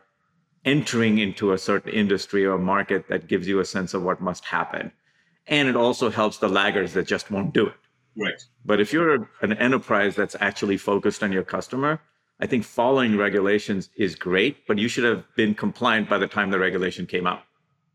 entering 0.65 1.19
into 1.19 1.54
a 1.54 1.58
certain 1.58 1.91
industry 1.91 2.45
or 2.45 2.58
market 2.58 3.08
that 3.10 3.28
gives 3.28 3.47
you 3.47 3.60
a 3.60 3.65
sense 3.65 3.93
of 3.93 4.02
what 4.02 4.21
must 4.21 4.45
happen. 4.45 4.91
And 5.47 5.69
it 5.69 5.75
also 5.75 6.10
helps 6.10 6.38
the 6.38 6.49
laggards 6.49 6.93
that 6.93 7.08
just 7.08 7.32
won't 7.32 7.54
do 7.54 7.67
it. 7.67 7.75
Right. 8.17 8.41
But 8.65 8.80
if 8.82 8.91
you're 8.91 9.30
an 9.41 9.54
enterprise 9.54 10.15
that's 10.15 10.36
actually 10.39 10.78
focused 10.78 11.24
on 11.24 11.32
your 11.32 11.43
customer, 11.43 12.02
I 12.39 12.48
think 12.48 12.63
following 12.63 13.17
regulations 13.17 13.89
is 13.98 14.15
great, 14.15 14.65
but 14.67 14.78
you 14.78 14.88
should 14.88 15.04
have 15.04 15.24
been 15.36 15.54
compliant 15.54 16.10
by 16.10 16.17
the 16.17 16.28
time 16.28 16.52
the 16.52 16.60
regulation 16.60 17.06
came 17.06 17.28
out. 17.28 17.43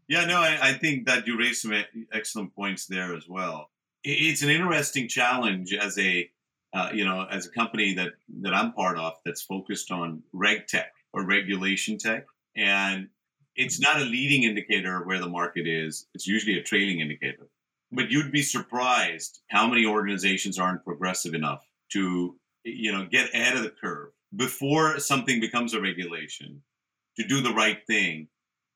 Yeah, 0.07 0.27
no, 0.27 0.37
I, 0.37 0.59
I 0.61 0.73
think 0.75 1.07
that 1.07 1.27
you 1.27 1.39
raised 1.39 1.63
some 1.63 1.73
excellent 2.13 2.55
points 2.55 2.87
there 2.87 3.15
as 3.15 3.27
well. 3.29 3.71
It's 4.03 4.43
an 4.43 4.51
interesting 4.51 5.09
challenge 5.09 5.73
as 5.73 5.99
a 5.99 6.29
uh, 6.75 6.91
you 6.93 7.05
know 7.05 7.27
as 7.31 7.47
a 7.47 7.51
company 7.51 7.95
that 7.95 8.13
that 8.43 8.53
I'm 8.53 8.73
part 8.73 8.99
of 8.99 9.15
that's 9.25 9.43
focused 9.43 9.91
on 9.91 10.23
reg 10.33 10.67
tech 10.67 10.93
or 11.15 11.25
regulation 11.25 11.97
tech, 11.97 12.27
and 12.55 13.09
it's 13.57 13.81
not 13.81 14.01
a 14.01 14.05
leading 14.05 14.43
indicator 14.43 15.01
of 15.01 15.07
where 15.07 15.21
the 15.21 15.29
market 15.29 15.67
is. 15.67 16.07
It's 16.13 16.27
usually 16.27 16.59
a 16.59 16.63
trailing 16.63 17.01
indicator. 17.01 17.49
But 17.95 18.11
you'd 18.11 18.33
be 18.33 18.43
surprised 18.43 19.41
how 19.49 19.69
many 19.69 19.87
organizations 19.87 20.59
aren't 20.59 20.85
progressive 20.85 21.35
enough 21.35 21.65
to 21.93 22.37
you 22.65 22.93
know 22.93 23.07
get 23.11 23.35
ahead 23.35 23.57
of 23.57 23.63
the 23.63 23.73
curve 23.81 24.11
before 24.35 24.99
something 24.99 25.41
becomes 25.41 25.75
a 25.75 25.81
regulation 25.81 26.63
to 27.17 27.27
do 27.27 27.41
the 27.41 27.55
right 27.55 27.79
thing. 27.87 28.29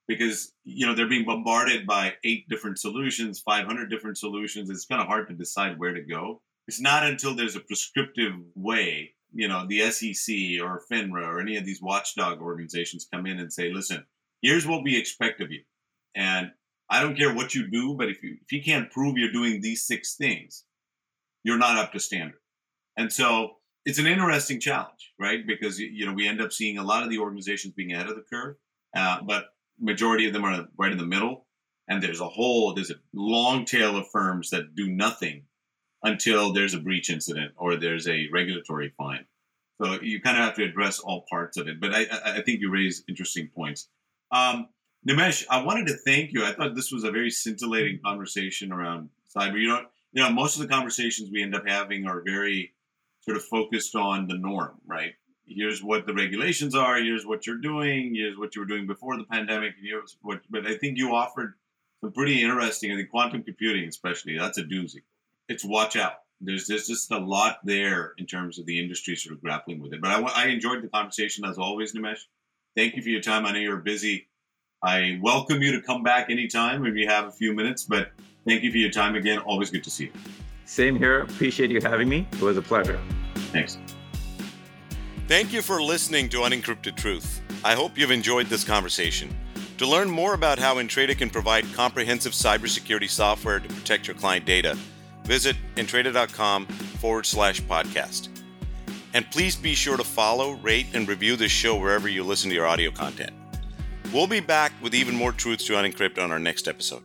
Because 0.07 0.53
you 0.65 0.87
know 0.87 0.95
they're 0.95 1.09
being 1.09 1.27
bombarded 1.27 1.87
by 1.87 2.15
eight 2.25 2.49
different 2.49 2.79
solutions 2.79 3.41
500 3.41 3.91
different 3.91 4.19
solutions. 4.19 4.71
It's 4.71 4.87
kind 4.87 5.03
of 5.03 5.09
hard 5.09 5.29
to 5.29 5.35
decide 5.35 5.79
where 5.79 5.93
to 5.93 6.03
go. 6.03 6.41
It's 6.67 6.81
not 6.81 7.05
until 7.05 7.35
there's 7.35 7.57
a 7.57 7.61
prescriptive 7.61 8.35
way 8.55 9.15
you 9.35 9.47
know 9.47 9.67
the 9.69 9.81
sec 9.91 10.35
or 10.63 10.83
finra 10.91 11.27
or 11.27 11.41
any 11.41 11.59
of 11.59 11.67
these 11.67 11.83
watchdog 11.83 12.41
organizations 12.41 13.07
come 13.13 13.27
in 13.27 13.39
and 13.39 13.53
say 13.53 13.71
listen 13.71 14.03
here's 14.43 14.67
what 14.67 14.83
we 14.83 14.97
expect 14.97 15.41
of 15.41 15.51
you. 15.51 15.63
And 16.15 16.51
i 16.91 17.01
don't 17.01 17.17
care 17.17 17.35
what 17.35 17.55
you 17.55 17.69
do 17.69 17.95
but 17.95 18.09
if 18.09 18.23
you 18.23 18.37
if 18.43 18.53
you 18.53 18.63
can't 18.63 18.91
prove 18.91 19.17
you're 19.17 19.33
doing 19.33 19.61
these 19.61 19.83
six 19.83 20.15
things 20.15 20.65
you're 21.45 21.59
not 21.59 21.79
up 21.79 21.93
to 21.93 22.01
standard. 22.01 22.41
And 22.97 23.13
so 23.13 23.53
it's 23.85 23.99
an 23.99 24.07
interesting 24.07 24.61
challenge 24.61 25.13
right? 25.19 25.47
Because 25.47 25.79
you 25.79 26.07
know 26.07 26.13
we 26.13 26.29
end 26.29 26.41
up 26.41 26.53
seeing 26.53 26.79
a 26.79 26.85
lot 26.85 27.03
of 27.03 27.11
the 27.11 27.19
organizations 27.19 27.75
being 27.75 27.93
ahead 27.93 28.09
of 28.09 28.17
the 28.17 28.25
curve 28.31 28.57
uh, 28.97 29.21
but 29.23 29.47
majority 29.81 30.27
of 30.27 30.33
them 30.33 30.45
are 30.45 30.67
right 30.77 30.93
in 30.93 30.99
the 30.99 31.07
middle. 31.07 31.47
And 31.89 32.03
there's 32.03 32.21
a 32.21 32.29
whole 32.29 32.75
there's 32.75 32.91
a 32.91 32.97
long 33.15 33.65
tail 33.65 33.97
of 33.97 34.11
firms 34.11 34.51
that 34.51 34.75
do 34.75 34.89
nothing 34.89 35.45
until 36.03 36.53
there's 36.53 36.75
a 36.75 36.81
breach 36.81 37.11
incident 37.11 37.53
or 37.57 37.77
there's 37.77 38.07
a 38.07 38.29
regulatory 38.33 38.93
fine. 38.97 39.25
So 39.81 40.01
you 40.03 40.21
kind 40.21 40.37
of 40.37 40.45
have 40.45 40.55
to 40.57 40.65
address 40.65 40.99
all 40.99 41.25
parts 41.31 41.57
of 41.57 41.69
it. 41.69 41.81
But 41.81 41.95
i, 41.95 42.07
I 42.25 42.43
think 42.43 42.61
you 42.61 42.71
raise 42.71 43.05
interesting 43.09 43.49
points. 43.55 43.89
Um, 44.31 44.69
nimesh 45.09 45.45
i 45.51 45.63
wanted 45.63 45.87
to 45.87 45.97
thank 46.07 46.33
you 46.33 46.45
i 46.45 46.53
thought 46.53 46.75
this 46.75 46.93
was 46.93 47.05
a 47.05 47.11
very 47.11 47.31
scintillating 47.31 47.99
conversation 48.05 48.73
around 48.73 49.09
cyber 49.35 49.61
you 49.61 49.69
know 49.69 49.81
you 50.13 50.23
know 50.23 50.31
most 50.31 50.57
of 50.57 50.63
the 50.63 50.69
conversations 50.69 51.31
we 51.31 51.43
end 51.43 51.55
up 51.55 51.67
having 51.67 52.07
are 52.07 52.23
very 52.25 52.73
sort 53.21 53.37
of 53.37 53.45
focused 53.45 53.95
on 53.95 54.27
the 54.27 54.37
norm 54.37 54.75
right 54.87 55.15
here's 55.49 55.83
what 55.83 56.07
the 56.07 56.15
regulations 56.15 56.75
are, 56.75 56.99
here's 56.99 57.27
what 57.27 57.47
you're 57.47 57.57
doing, 57.57 58.15
here's 58.15 58.39
what 58.39 58.55
you 58.55 58.61
were 58.61 58.67
doing 58.67 58.87
before 58.87 59.17
the 59.17 59.25
pandemic, 59.25 59.75
here's 59.83 60.17
what 60.23 60.41
but 60.51 60.67
I 60.67 60.77
think 60.77 60.99
you 60.99 61.15
offered 61.15 61.55
some 62.01 62.13
pretty 62.13 62.43
interesting, 62.43 62.93
I 62.93 62.97
think 62.97 63.11
quantum 63.11 63.43
computing 63.43 63.89
especially, 63.89 64.39
that's 64.39 64.59
a 64.59 64.63
doozy. 64.63 65.03
It's 65.49 65.65
watch 65.65 65.97
out. 65.97 66.15
There's, 66.41 66.69
there's 66.69 66.87
just 66.87 67.11
a 67.11 67.19
lot 67.19 67.59
there 67.65 68.13
in 68.19 68.27
terms 68.27 68.59
of 68.59 68.67
the 68.67 68.79
industry 68.79 69.17
sort 69.17 69.35
of 69.35 69.43
grappling 69.43 69.81
with 69.81 69.93
it. 69.93 70.01
But 70.01 70.11
I, 70.11 70.45
I 70.45 70.47
enjoyed 70.49 70.83
the 70.83 70.89
conversation 70.89 71.45
as 71.45 71.59
always, 71.59 71.95
Nimesh. 71.95 72.21
Thank 72.77 72.95
you 72.95 73.03
for 73.03 73.09
your 73.09 73.23
time. 73.23 73.45
I 73.45 73.53
know 73.53 73.59
you're 73.59 73.79
busy. 73.79 74.28
I 74.83 75.19
welcome 75.21 75.61
you 75.61 75.73
to 75.73 75.81
come 75.81 76.03
back 76.03 76.31
anytime 76.31 76.87
if 76.87 76.95
you 76.95 77.09
have 77.09 77.27
a 77.27 77.33
few 77.33 77.53
minutes, 77.53 77.83
but 77.85 78.13
thank 78.47 78.63
you 78.63 78.71
for 78.71 78.79
your 78.79 78.91
time 78.91 79.17
again. 79.17 79.39
Always 79.41 79.71
good 79.71 79.83
to 79.85 79.91
see 79.91 80.05
you. 80.05 80.13
Same 80.67 80.97
here. 80.97 81.23
Appreciate 81.23 81.71
you 81.71 81.81
having 81.81 82.09
me. 82.09 82.29
It 82.33 82.43
was 82.43 82.57
a 82.57 82.63
pleasure. 82.63 83.01
Thanks. 83.53 83.79
Thank 85.27 85.53
you 85.53 85.63
for 85.63 85.83
listening 85.83 86.29
to 86.31 86.39
Unencrypted 86.39 86.97
Truth. 86.97 87.43
I 87.65 87.75
hope 87.75 87.99
you've 87.99 88.11
enjoyed 88.11 88.47
this 88.47 88.65
conversation. 88.65 89.37
To 89.79 89.87
learn 89.87 90.11
more 90.11 90.35
about 90.35 90.59
how 90.59 90.77
Entreda 90.77 91.17
can 91.17 91.31
provide 91.31 91.65
comprehensive 91.75 92.33
cybersecurity 92.33 93.11
software 93.11 93.61
to 93.61 93.69
protect 93.69 94.07
your 94.07 94.17
client 94.17 94.45
data, 94.45 94.77
visit 95.25 95.57
entreda.com 95.77 96.67
forward 96.67 97.27
slash 97.27 97.61
podcast. 97.63 98.29
And 99.15 99.29
please 99.31 99.57
be 99.57 99.75
sure 99.75 99.97
to 99.97 100.05
follow, 100.05 100.53
rate, 100.55 100.87
and 100.95 101.09
review 101.09 101.37
this 101.37 101.53
show 101.53 101.77
wherever 101.77 102.09
you 102.09 102.23
listen 102.23 102.49
to 102.51 102.55
your 102.55 102.67
audio 102.67 102.91
content. 102.91 103.33
We'll 104.13 104.27
be 104.27 104.41
back 104.41 104.73
with 104.81 104.95
even 104.95 105.15
more 105.15 105.33
truths 105.33 105.67
to 105.67 105.75
unencrypt 105.75 106.23
on 106.23 106.33
our 106.33 106.39
next 106.39 106.67
episode. 106.67 107.03